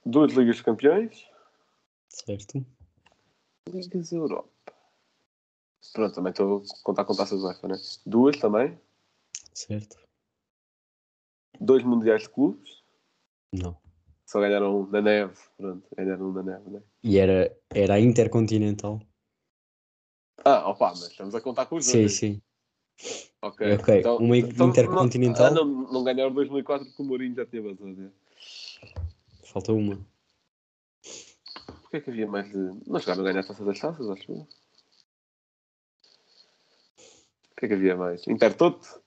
duas 0.04 0.32
Ligas 0.32 0.56
de 0.56 0.64
Campeões, 0.64 1.26
Certo? 2.08 2.64
Ligas 3.68 4.12
Europa. 4.12 4.48
Pronto, 5.92 6.14
também 6.14 6.30
estou 6.30 6.58
a 6.58 6.82
contar 6.82 7.04
com 7.04 7.14
taças 7.14 7.42
UEFA, 7.42 7.68
né? 7.68 7.74
Duas 8.06 8.36
também, 8.38 8.78
Certo? 9.52 9.96
dois 11.60 11.82
Mundiais 11.84 12.22
de 12.22 12.28
Clubes, 12.30 12.82
Não. 13.52 13.76
só 14.26 14.40
ganharam 14.40 14.80
um 14.80 14.86
na 14.86 15.00
neve. 15.00 15.36
Pronto, 15.56 15.86
ganharam 15.96 16.28
um 16.28 16.32
na 16.32 16.42
neve, 16.42 16.70
né? 16.70 16.82
E 17.02 17.18
era, 17.18 17.56
era 17.70 17.94
a 17.94 18.00
Intercontinental? 18.00 19.00
Ah, 20.44 20.68
opa, 20.68 20.90
mas 20.90 21.10
estamos 21.10 21.34
a 21.34 21.40
contar 21.40 21.66
com 21.66 21.76
os 21.76 21.84
Sim, 21.84 22.02
dois. 22.02 22.16
sim. 22.16 22.42
Ok, 23.42 23.74
Ok, 23.74 24.02
uma 24.20 24.36
Intercontinental? 24.36 25.54
Não, 25.54 25.62
ah, 25.62 25.64
não, 25.64 25.92
não 25.92 26.04
ganharam 26.04 26.32
2004 26.32 26.86
porque 26.86 27.02
o 27.02 27.06
Mourinho 27.06 27.34
já 27.34 27.46
tinha 27.46 27.62
vazado. 27.62 27.86
né? 27.86 28.10
Falta 29.54 29.72
uma. 29.72 30.04
Porquê 31.82 31.98
é 31.98 32.00
que 32.00 32.10
havia 32.10 32.26
mais 32.26 32.50
de. 32.50 32.58
Não 32.88 32.98
chegaram 32.98 33.20
a 33.20 33.24
ganhar 33.24 33.38
a 33.38 33.44
taça 33.44 33.64
das 33.64 33.78
taças, 33.78 34.10
acho 34.10 34.32
eu. 34.32 34.48
O 37.52 37.56
que 37.56 37.66
é 37.66 37.68
que 37.68 37.74
havia 37.74 37.96
mais? 37.96 38.26
Intertoto? 38.26 39.00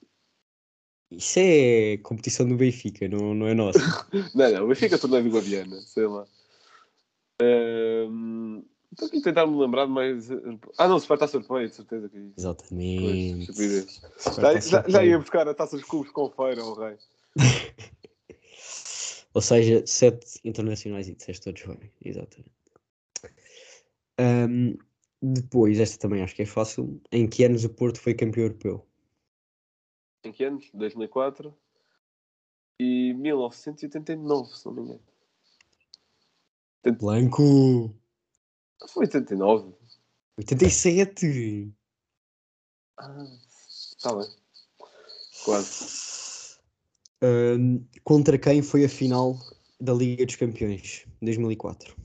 Isso 1.10 1.38
é 1.38 1.98
competição 1.98 2.48
do 2.48 2.56
Benfica, 2.56 3.06
não, 3.08 3.34
não 3.34 3.46
é 3.46 3.52
nossa. 3.52 3.78
Não, 4.34 4.50
não, 4.50 4.64
o 4.64 4.68
Benfica 4.68 4.98
torneio 4.98 5.24
do 5.24 5.30
Guadiana, 5.30 5.82
sei 5.82 6.06
lá. 6.06 6.26
Estou 8.90 9.08
aqui 9.08 9.18
a 9.18 9.22
tentar 9.22 9.46
me 9.46 9.58
lembrar 9.58 9.84
de 9.84 9.92
mais. 9.92 10.30
Ah, 10.78 10.88
não, 10.88 10.98
Supertaça 10.98 11.36
Europeia, 11.36 11.68
de 11.68 11.74
certeza 11.74 12.08
que 12.08 12.16
é 12.16 12.20
isso. 12.20 12.34
Pois, 12.34 12.38
Exatamente. 12.38 13.40
estupidez. 13.40 14.00
Já, 14.66 14.88
já, 14.88 15.04
ia 15.04 15.18
buscar 15.18 15.46
a 15.46 15.54
taça 15.54 15.76
dos 15.76 15.84
clubes 15.84 16.10
com 16.10 16.30
feira, 16.30 16.64
o 16.64 16.74
rei. 16.74 16.96
Ou 19.38 19.42
seja, 19.42 19.86
sete 19.86 20.40
internacionais 20.42 21.06
e 21.06 21.14
disseste 21.14 21.44
todos 21.44 21.62
bem. 21.62 21.92
Exatamente. 22.04 22.50
Ahm, 24.18 24.76
depois, 25.22 25.78
esta 25.78 25.96
também 25.96 26.22
acho 26.22 26.34
que 26.34 26.42
é 26.42 26.44
fácil. 26.44 27.00
Em 27.12 27.28
que 27.28 27.44
anos 27.44 27.62
o 27.64 27.72
Porto 27.72 28.00
foi 28.00 28.14
campeão 28.14 28.46
europeu? 28.46 28.84
Em 30.24 30.32
que 30.32 30.42
anos? 30.42 30.68
2004 30.74 31.56
e 32.80 33.14
1989, 33.14 34.56
se 34.56 34.66
não 34.66 34.72
me 34.72 34.82
engano. 34.82 35.02
Blanco! 36.98 37.94
Foi 38.88 39.04
89. 39.04 39.72
87! 40.36 41.72
Ah, 42.98 43.24
está 43.60 44.16
bem. 44.16 44.28
Quase. 45.44 46.17
Ahm, 47.22 47.84
contra 48.04 48.38
quem 48.38 48.62
foi 48.62 48.84
a 48.84 48.88
final 48.88 49.36
da 49.80 49.92
Liga 49.92 50.24
dos 50.24 50.36
Campeões? 50.36 51.04
2004. 51.20 51.96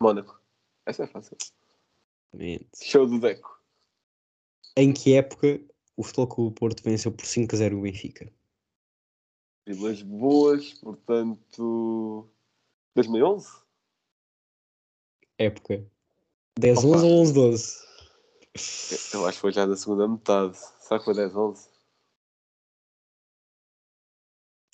Mónaco. 0.00 0.40
Essa 0.86 1.04
é 1.04 1.06
fácil. 1.06 1.36
Exatamente. 2.32 2.68
Show 2.82 3.06
do 3.06 3.20
Deco. 3.20 3.60
Em 4.76 4.92
que 4.92 5.14
época 5.14 5.60
o 5.96 6.02
Futebol 6.02 6.26
Clube 6.26 6.54
do 6.54 6.58
Porto 6.58 6.82
venceu 6.82 7.12
por 7.12 7.26
5 7.26 7.54
a 7.54 7.58
0 7.58 7.78
o 7.78 7.82
Benfica? 7.82 8.32
Vilas 9.66 10.02
Boas, 10.02 10.74
portanto. 10.74 12.28
2011? 12.94 13.48
Época 15.38 15.86
10 16.58 16.78
Opa. 16.78 16.96
11 16.96 17.04
ou 17.04 17.20
11 17.20 17.32
12? 17.32 17.88
Eu 19.14 19.26
acho 19.26 19.36
que 19.36 19.40
foi 19.40 19.52
já 19.52 19.66
na 19.66 19.76
segunda 19.76 20.08
metade. 20.08 20.58
Será 20.80 20.98
que 20.98 21.04
foi 21.04 21.14
10, 21.14 21.32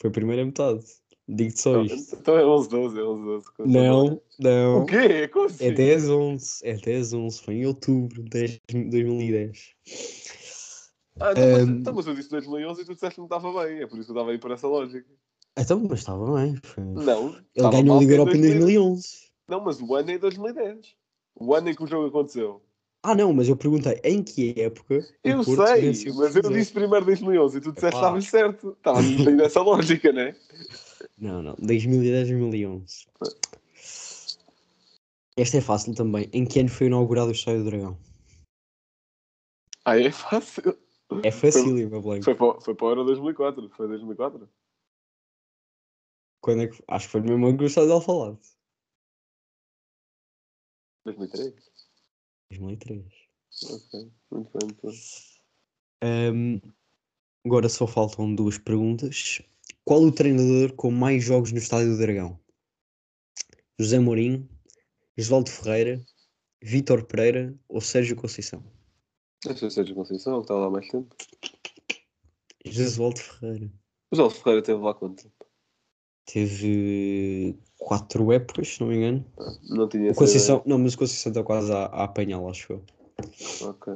Foi 0.05 0.11
a 0.11 0.13
primeira 0.13 0.45
metade. 0.45 0.85
Digo-te 1.27 1.63
só 1.63 1.81
isto. 1.81 2.17
Então 2.17 2.37
é 2.37 2.45
11, 2.45 2.69
12, 2.69 3.01
é 3.01 3.03
11, 3.03 3.25
12. 3.25 3.47
Não, 3.61 4.21
não. 4.39 4.83
O 4.83 4.85
quê? 4.85 5.29
Como 5.29 5.47
assim? 5.47 5.65
É 5.65 5.71
10, 5.73 6.11
11. 6.11 6.61
É 6.63 6.75
10, 6.75 7.13
11. 7.15 7.41
Foi 7.41 7.55
em 7.55 7.65
outubro 7.67 8.23
de 8.23 8.61
2010. 8.69 9.71
Ah, 11.19 11.33
então, 11.33 11.51
mas, 11.53 11.63
Ahm. 11.63 11.79
então, 11.79 11.95
mas 11.95 12.07
eu 12.07 12.15
disse 12.15 12.29
2011 12.29 12.83
e 12.83 12.85
tu 12.85 12.93
disseste 12.93 13.15
que 13.15 13.21
não 13.21 13.25
estava 13.25 13.65
bem. 13.65 13.81
É 13.81 13.87
por 13.87 13.99
isso 13.99 14.05
que 14.05 14.11
eu 14.11 14.15
estava 14.15 14.31
aí 14.31 14.39
por 14.39 14.51
essa 14.51 14.69
lógica. 14.69 15.09
Então, 15.57 15.81
mas 15.89 16.01
estava 16.01 16.35
bem. 16.35 16.57
Foi... 16.63 16.85
Não. 16.85 17.35
Ele 17.55 17.71
ganhou 17.71 17.97
a 17.97 18.01
Liga 18.01 18.13
Europa 18.13 18.37
em 18.37 18.43
2011. 18.43 19.09
Não, 19.49 19.61
mas 19.65 19.81
o 19.81 19.95
ano 19.95 20.11
é 20.11 20.15
em 20.17 20.19
2010. 20.19 20.95
O 21.35 21.55
ano 21.55 21.71
em 21.71 21.75
que 21.75 21.83
o 21.83 21.87
jogo 21.87 22.09
aconteceu. 22.09 22.61
Ah, 23.07 23.15
não, 23.15 23.35
mas 23.35 23.51
eu 23.51 23.55
perguntei 23.55 24.01
em 24.03 24.23
que 24.23 24.59
época. 24.59 25.07
Eu 25.23 25.45
sei, 25.45 25.93
mas 26.15 26.35
eu 26.35 26.51
disse 26.51 26.73
primeiro 26.73 27.05
2011 27.05 27.59
e 27.59 27.61
tu 27.61 27.73
disseste 27.73 27.97
estavas 27.97 28.25
certo. 28.25 28.71
Estava 28.71 29.03
bem 29.03 29.37
nessa 29.37 29.61
lógica, 29.61 30.11
não 30.11 30.23
é? 30.23 30.35
Não, 31.19 31.43
não. 31.43 31.55
2010, 31.59 32.31
2011. 32.31 33.07
Esta 35.37 35.59
é 35.59 35.61
fácil 35.61 35.95
também. 35.95 36.31
Em 36.33 36.47
que 36.47 36.59
ano 36.61 36.71
foi 36.71 36.87
inaugurado 36.87 37.29
o 37.29 37.33
Estádio 37.33 37.63
do 37.63 37.71
Dragão? 37.71 37.99
Ah, 39.85 40.01
é 40.01 40.11
fácil. 40.11 40.79
É 41.23 41.31
facílimo, 41.31 41.91
meu 41.91 42.01
Blanco. 42.01 42.25
Foi 42.25 42.35
para, 42.35 42.59
foi 42.63 42.75
para 42.75 42.87
o 42.87 42.89
Euro 42.89 43.05
2004. 43.05 43.69
Foi 43.69 43.87
2004? 43.87 44.49
Quando 46.41 46.63
é 46.63 46.69
que... 46.69 46.83
Acho 46.89 47.05
que 47.07 47.13
foi 47.13 47.21
no 47.21 47.29
mesmo 47.29 47.49
ano 47.49 47.59
que 47.59 47.65
o 47.65 47.67
Estádio 47.67 47.89
de 47.89 47.95
Alvalade. 47.97 48.39
2003? 51.05 51.74
2003. 52.59 53.05
Ok. 53.71 54.13
Muito 54.31 54.51
bem, 54.59 54.69
muito 54.69 54.87
bem. 54.87 55.01
Ahm, 56.03 56.61
agora 57.45 57.69
só 57.69 57.87
faltam 57.87 58.35
duas 58.35 58.59
perguntas. 58.59 59.41
Qual 59.85 60.03
o 60.03 60.13
treinador 60.13 60.75
com 60.75 60.91
mais 60.91 61.25
jogos 61.25 61.53
no 61.53 61.59
Estádio 61.59 61.93
do 61.93 61.99
Dragão? 61.99 62.39
José 63.79 63.99
Mourinho, 63.99 64.49
Osvaldo 65.19 65.51
Ferreira, 65.51 66.05
Vítor 66.63 67.05
Pereira 67.05 67.55
ou 67.69 67.81
Sérgio 67.81 68.17
Conceição? 68.17 68.65
Deixa 69.45 69.67
eu 69.67 69.71
ser 69.71 69.85
de 69.85 69.95
Conceição, 69.95 70.39
que 70.39 70.45
estava 70.45 70.61
lá 70.61 70.67
há 70.67 70.71
mais 70.71 70.89
tempo. 70.89 71.15
Osvaldo 72.67 73.21
Ferreira. 73.21 73.73
O 74.11 74.17
João 74.17 74.31
Ferreira 74.31 74.63
teve 74.63 74.81
lá 74.81 74.95
quanto 74.95 75.25
tempo? 75.25 75.47
Teve 76.25 77.59
quatro 77.85 78.33
épocas, 78.33 78.69
se 78.69 78.81
não 78.81 78.89
me 78.89 78.97
engano. 78.97 79.25
Não 79.69 79.87
tinha 79.87 80.11
O 80.11 80.15
Conceição, 80.15 80.63
não, 80.65 80.79
mas 80.79 80.95
o 80.95 80.99
Conceição 80.99 81.31
está 81.31 81.45
quase 81.45 81.71
a, 81.71 81.85
a 81.85 82.05
apanhá-lo, 82.05 82.49
acho 82.49 82.73
eu. 82.73 82.83
ideia. 83.19 83.71
Ok. 83.71 83.95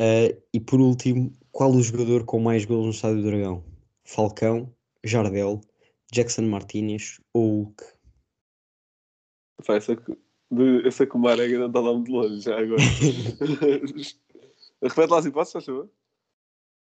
Ah, 0.00 0.36
e 0.52 0.60
por 0.60 0.80
último, 0.80 1.32
qual 1.52 1.70
o 1.70 1.80
jogador 1.80 2.24
com 2.24 2.40
mais 2.40 2.64
gols 2.64 2.84
no 2.84 2.90
Estádio 2.90 3.22
do 3.22 3.28
Dragão? 3.28 3.64
Falcão, 4.04 4.74
Jardel, 5.04 5.60
Jackson 6.12 6.42
Martínez 6.42 7.20
ou 7.32 7.62
Hulk? 7.62 7.84
Pá, 9.64 9.76
essa, 9.76 9.94
de, 9.94 10.86
essa 10.86 11.06
que 11.06 11.14
o 11.14 11.20
Marega 11.20 11.60
não 11.60 11.68
está 11.68 11.78
lá 11.78 11.92
muito 11.92 12.10
longe, 12.10 12.40
já 12.40 12.58
agora. 12.58 12.82
Repete 14.82 15.10
lá 15.10 15.18
as 15.18 15.26
hipóteses, 15.26 15.52
faz 15.52 15.64
favor. 15.64 15.88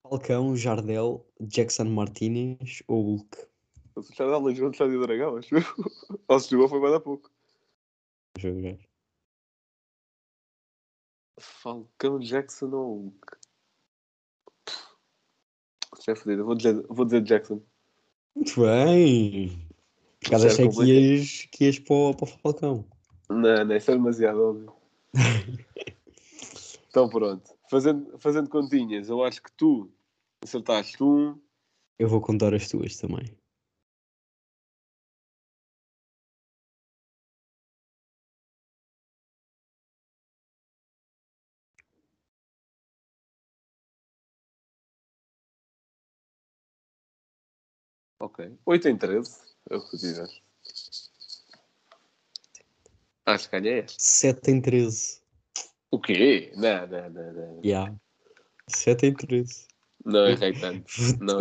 Falcão, 0.01 0.55
Jardel, 0.55 1.23
Jackson 1.39 1.85
Martínez 1.85 2.81
ou 2.87 3.03
Hulk? 3.03 3.50
O 3.95 4.01
Jardel 4.01 4.55
jogou 4.55 4.65
no 4.67 4.71
Estádio 4.71 5.01
Dragão, 5.01 5.37
acho 5.37 5.55
eu. 5.55 5.61
Ou 6.27 6.39
se 6.39 6.49
jogou 6.49 6.69
foi 6.69 6.79
mais 6.79 6.93
há 6.93 6.99
pouco. 6.99 7.29
Deixa 8.35 8.47
eu 8.49 8.55
ver. 8.61 8.79
Falcão 11.39 12.19
Jackson 12.19 12.69
ou 12.71 12.97
Hulk? 13.01 13.37
Já 16.05 16.13
é 16.13 16.15
fodido. 16.15 16.45
Vou 16.45 16.55
dizer, 16.55 16.85
vou 16.87 17.05
dizer 17.05 17.21
Jackson. 17.21 17.61
Muito 18.35 18.61
bem! 18.61 19.67
Isso 20.21 20.47
achei 20.47 20.69
que 20.69 20.83
ias, 20.83 21.47
que 21.51 21.65
ias 21.65 21.79
para, 21.79 21.95
o- 21.95 22.15
para 22.15 22.23
o 22.25 22.27
Falcão. 22.27 22.85
Não, 23.29 23.65
não, 23.65 23.75
isso 23.75 23.91
é 23.91 23.95
demasiado 23.95 24.41
óbvio. 24.41 24.73
então 26.89 27.09
pronto. 27.09 27.51
Fazendo, 27.69 28.17
fazendo 28.19 28.49
continhas, 28.49 29.09
eu 29.09 29.23
acho 29.23 29.41
que 29.41 29.51
tu 29.53 29.91
acertaste 30.43 31.03
um. 31.03 31.39
Eu 31.97 32.07
vou 32.07 32.21
contar 32.21 32.53
as 32.53 32.67
tuas 32.69 32.97
também. 32.97 33.25
Ok. 48.21 48.51
8 48.65 48.87
em 48.87 48.97
13. 48.97 49.31
É 49.69 49.75
o 49.75 49.89
que 49.89 49.97
tiver. 49.97 50.29
Acho 53.25 53.49
que 53.49 53.59
ganhei 53.59 53.79
esta. 53.79 53.97
7 53.97 54.51
em 54.51 54.61
13. 54.61 55.21
O 55.89 55.99
quê? 55.99 56.51
Não, 56.55 56.87
não, 56.87 57.09
não, 57.09 57.33
não. 57.33 57.61
Yeah. 57.63 57.93
7 58.67 59.07
em 59.07 59.13
13. 59.15 59.67
Não 60.05 60.27
errei 60.27 60.53
tanto. 60.53 60.85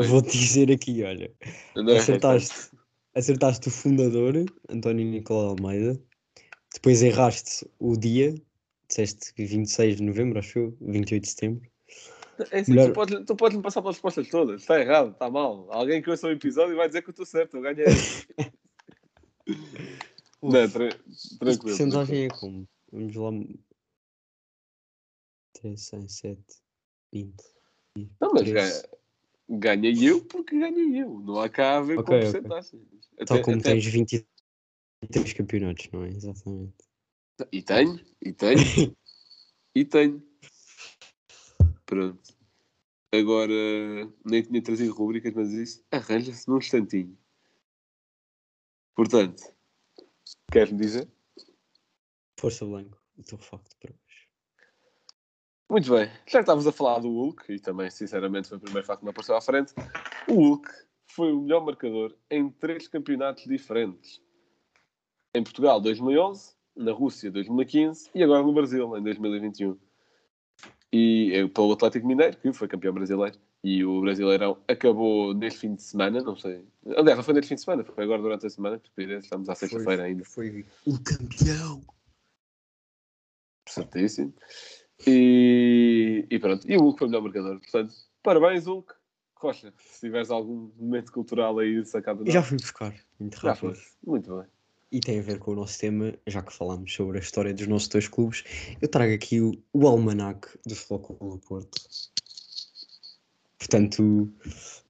Vou-te 0.09 0.33
dizer 0.33 0.73
aqui, 0.73 1.03
olha. 1.05 1.31
Não 1.77 1.97
Acertaste. 1.97 2.71
Acertaste 3.15 3.69
o 3.69 3.71
fundador, 3.71 4.35
António 4.69 5.05
Nicolau 5.05 5.51
Almeida. 5.51 6.01
Depois 6.73 7.03
erraste 7.03 7.69
o 7.79 7.97
dia. 7.97 8.35
Disseste 8.89 9.33
26 9.37 9.97
de 9.97 10.03
novembro, 10.03 10.39
acho 10.39 10.59
eu. 10.59 10.77
28 10.81 11.23
de 11.23 11.29
setembro. 11.29 11.71
É 12.51 12.61
assim, 12.61 12.73
Melhor- 12.73 12.89
tu, 12.89 12.93
podes, 12.95 13.25
tu 13.27 13.37
podes 13.37 13.57
me 13.57 13.63
passar 13.63 13.83
pelas 13.83 13.97
respostas 13.97 14.29
todas. 14.29 14.61
Está 14.63 14.81
errado, 14.81 15.13
está 15.13 15.31
mal. 15.31 15.67
Alguém 15.73 16.01
que 16.03 16.11
ouça 16.11 16.27
o 16.27 16.31
episódio 16.31 16.77
vai 16.77 16.87
dizer 16.89 17.03
que 17.03 17.09
eu 17.09 17.13
estou 17.13 17.27
certo. 17.27 17.57
Eu 17.57 17.63
ganhei. 17.63 17.85
não, 20.43 20.51
tra 20.71 20.89
tranquilo. 21.39 21.59
porcentagem 21.61 22.25
é 22.25 22.29
como? 22.29 22.69
Vamos 22.93 23.15
lá. 23.17 23.31
3, 25.55 25.81
100, 25.81 26.09
7, 26.09 26.43
20. 27.13 27.35
Não, 28.21 28.31
mas 28.33 28.43
13. 28.43 28.53
ganha, 28.53 28.83
ganhei 29.61 30.09
eu 30.11 30.25
porque 30.25 30.59
ganhei 30.59 31.03
eu. 31.03 31.21
Não 31.21 31.41
há 31.41 31.49
cá 31.49 31.79
a 31.79 31.83
ver 31.83 31.99
Ok, 31.99 32.05
com 32.07 32.15
ok. 32.15 32.21
porcentagens. 32.33 32.83
Tal 33.27 33.37
Até- 33.37 33.43
como 33.45 33.59
até- 33.59 33.73
tens 33.73 33.85
23 33.85 35.33
campeonatos, 35.35 35.89
não 35.93 36.05
é? 36.05 36.09
Exatamente. 36.09 36.75
E 37.53 37.63
tenho, 37.63 38.01
e 38.23 38.33
tenho, 38.33 38.55
e 39.75 39.85
tenho. 39.85 40.30
Pronto. 41.91 42.39
Agora, 43.13 43.53
nem 44.25 44.43
tinha 44.45 44.63
trazido 44.63 44.95
rubricas, 44.95 45.35
mas 45.35 45.53
isso 45.53 45.85
arranja-se 45.91 46.49
num 46.49 46.59
instantinho. 46.59 47.19
Portanto, 48.95 49.43
queres-me 50.53 50.79
dizer? 50.79 51.09
Força 52.39 52.65
Blanco, 52.65 52.97
o 53.19 53.25
teu 53.25 53.39
facto 53.39 53.77
para 53.81 53.91
hoje. 53.91 54.29
Muito 55.69 55.91
bem. 55.91 56.07
Já 56.29 56.39
que 56.39 56.39
estávamos 56.39 56.69
a 56.69 56.71
falar 56.71 57.01
do 57.01 57.09
Hulk, 57.09 57.53
e 57.53 57.59
também, 57.59 57.91
sinceramente, 57.91 58.49
foi 58.49 58.59
o 58.59 58.61
primeiro 58.61 58.87
facto 58.87 59.01
que 59.01 59.07
me 59.07 59.11
apareceu 59.11 59.35
à 59.35 59.41
frente, 59.41 59.75
o 60.29 60.35
Hulk 60.35 60.71
foi 61.09 61.33
o 61.33 61.41
melhor 61.41 61.65
marcador 61.65 62.17
em 62.31 62.49
três 62.51 62.87
campeonatos 62.87 63.47
diferentes. 63.47 64.23
Em 65.35 65.43
Portugal, 65.43 65.81
2011, 65.81 66.55
na 66.77 66.93
Rússia, 66.93 67.33
2015 67.33 68.11
e 68.15 68.23
agora 68.23 68.45
no 68.45 68.53
Brasil, 68.53 68.97
em 68.97 69.03
2021. 69.03 69.90
E 70.93 71.33
é 71.33 71.49
pelo 71.49 71.73
Atlético 71.73 72.07
Mineiro, 72.07 72.37
que 72.37 72.53
foi 72.53 72.67
campeão 72.67 72.93
brasileiro. 72.93 73.39
E 73.63 73.85
o 73.85 74.01
Brasileirão 74.01 74.59
acabou 74.67 75.35
neste 75.35 75.61
fim 75.61 75.75
de 75.75 75.83
semana, 75.83 76.23
não 76.23 76.35
sei. 76.35 76.65
Aliás, 76.97 77.17
não 77.17 77.23
foi 77.23 77.35
neste 77.35 77.51
fim 77.51 77.55
de 77.55 77.61
semana, 77.61 77.85
foi 77.85 78.05
agora 78.05 78.23
durante 78.23 78.47
a 78.47 78.51
semana, 78.51 78.81
estamos 78.97 79.49
à 79.49 79.55
sexta-feira 79.55 80.05
ainda. 80.05 80.25
Foi 80.25 80.65
o 80.87 80.99
campeão. 81.03 81.83
Certíssimo. 83.69 84.35
E, 85.07 86.27
e 86.29 86.39
pronto. 86.39 86.69
E 86.69 86.77
o 86.77 86.81
Hulk 86.81 86.99
foi 86.99 87.07
o 87.07 87.11
melhor 87.11 87.23
marcador. 87.23 87.61
Portanto, 87.61 87.95
parabéns, 88.23 88.67
Hulk. 88.67 88.95
Rocha, 89.37 89.73
se 89.79 90.01
tiveres 90.01 90.31
algum 90.31 90.71
momento 90.77 91.13
cultural 91.13 91.59
aí 91.59 91.83
sacado 91.87 92.31
Já 92.31 92.43
fui 92.43 92.59
buscar, 92.59 92.95
muito 93.19 93.41
Já 93.41 93.53
rápido. 93.53 93.79
Muito 94.07 94.37
bem. 94.37 94.47
E 94.93 94.99
tem 94.99 95.21
a 95.21 95.23
ver 95.23 95.39
com 95.39 95.53
o 95.53 95.55
nosso 95.55 95.79
tema, 95.79 96.13
já 96.27 96.43
que 96.43 96.53
falamos 96.53 96.93
sobre 96.93 97.19
a 97.19 97.21
história 97.21 97.55
dos 97.55 97.67
nossos 97.69 97.89
dois 97.89 98.09
clubes, 98.09 98.43
eu 98.81 98.89
trago 98.89 99.15
aqui 99.15 99.41
o, 99.41 99.53
o 99.73 99.87
almanac 99.87 100.49
do 100.67 100.75
do 100.75 101.39
Porto. 101.47 101.81
Portanto, 103.59 104.33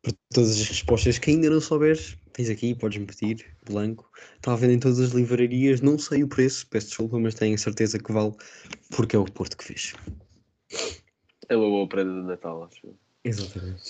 por 0.03 0.13
todas 0.33 0.53
as 0.53 0.69
respostas 0.69 1.19
que 1.19 1.31
ainda 1.31 1.51
não 1.51 1.61
souberes, 1.61 2.17
tens 2.33 2.49
aqui, 2.49 2.75
podes-me 2.75 3.07
pedir, 3.07 3.45
blanco. 3.67 4.11
Está 4.37 4.53
a 4.53 4.57
vender 4.57 4.75
em 4.75 4.79
todas 4.79 5.01
as 5.01 5.11
livrarias, 5.11 5.81
não 5.81 5.99
sei 5.99 6.23
o 6.23 6.29
preço, 6.29 6.67
peço 6.69 6.87
desculpa, 6.89 7.19
mas 7.19 7.35
tenho 7.35 7.55
a 7.55 7.59
certeza 7.59 7.99
que 7.99 8.13
vale, 8.13 8.33
porque 8.97 9.17
é 9.17 9.19
o 9.19 9.25
Porto 9.25 9.57
que 9.57 9.65
fez. 9.65 9.93
É 11.49 11.57
uma 11.57 11.69
boa 11.69 11.89
prenda 11.89 12.23
de 12.23 12.27
Natal, 12.27 12.65
acho. 12.65 12.95
Exatamente. 13.25 13.83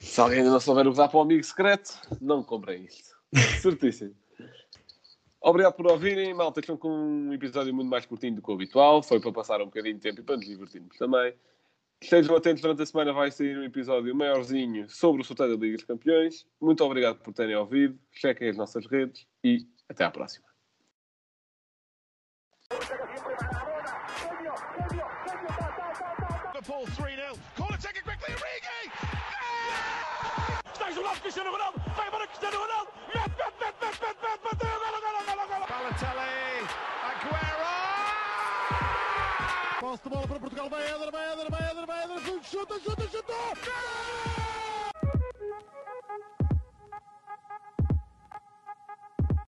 Se 0.00 0.20
alguém 0.20 0.38
ainda 0.38 0.50
não 0.50 0.60
souber 0.60 0.86
usar 0.86 1.08
para 1.08 1.18
o 1.18 1.22
amigo 1.22 1.42
secreto, 1.42 1.98
não 2.20 2.42
comprem 2.42 2.84
isto. 2.84 3.16
Certíssimo. 3.62 4.14
Obrigado 5.48 5.72
por 5.72 5.90
ouvirem, 5.90 6.34
malta. 6.34 6.60
Estão 6.60 6.76
com 6.76 6.90
um 6.90 7.32
episódio 7.32 7.74
muito 7.74 7.88
mais 7.88 8.04
curtinho 8.04 8.34
do 8.34 8.42
que 8.42 8.50
o 8.50 8.54
habitual. 8.54 9.02
Foi 9.02 9.18
para 9.18 9.32
passar 9.32 9.62
um 9.62 9.64
bocadinho 9.64 9.94
de 9.94 10.00
tempo 10.02 10.20
e 10.20 10.22
para 10.22 10.36
nos 10.36 10.46
divertirmos 10.46 10.94
também. 10.98 11.32
Estejam 12.02 12.36
atentos 12.36 12.60
durante 12.60 12.82
a 12.82 12.86
semana, 12.86 13.14
vai 13.14 13.30
sair 13.30 13.56
um 13.56 13.64
episódio 13.64 14.14
maiorzinho 14.14 14.86
sobre 14.90 15.22
o 15.22 15.24
sorteio 15.24 15.56
da 15.56 15.64
Liga 15.64 15.78
dos 15.78 15.86
Campeões. 15.86 16.46
Muito 16.60 16.84
obrigado 16.84 17.20
por 17.20 17.32
terem 17.32 17.56
ouvido. 17.56 17.98
Chequem 18.12 18.50
as 18.50 18.58
nossas 18.58 18.84
redes 18.84 19.26
e 19.42 19.66
até 19.88 20.04
à 20.04 20.10
próxima. 20.10 20.47
De 40.02 40.08
bola 40.10 40.26
para 40.26 40.40
Portugal. 40.40 40.68
Vai 40.68 40.82
Éder, 40.82 41.10
vai 41.10 41.32
Éder, 41.32 41.50
vai 41.50 41.70
Éder, 41.70 41.86
vai 41.86 42.04
Éder. 42.04 42.42
Chuta, 42.42 42.78
chuta, 42.80 43.08
chuta. 43.08 43.32
Gol! 43.32 44.47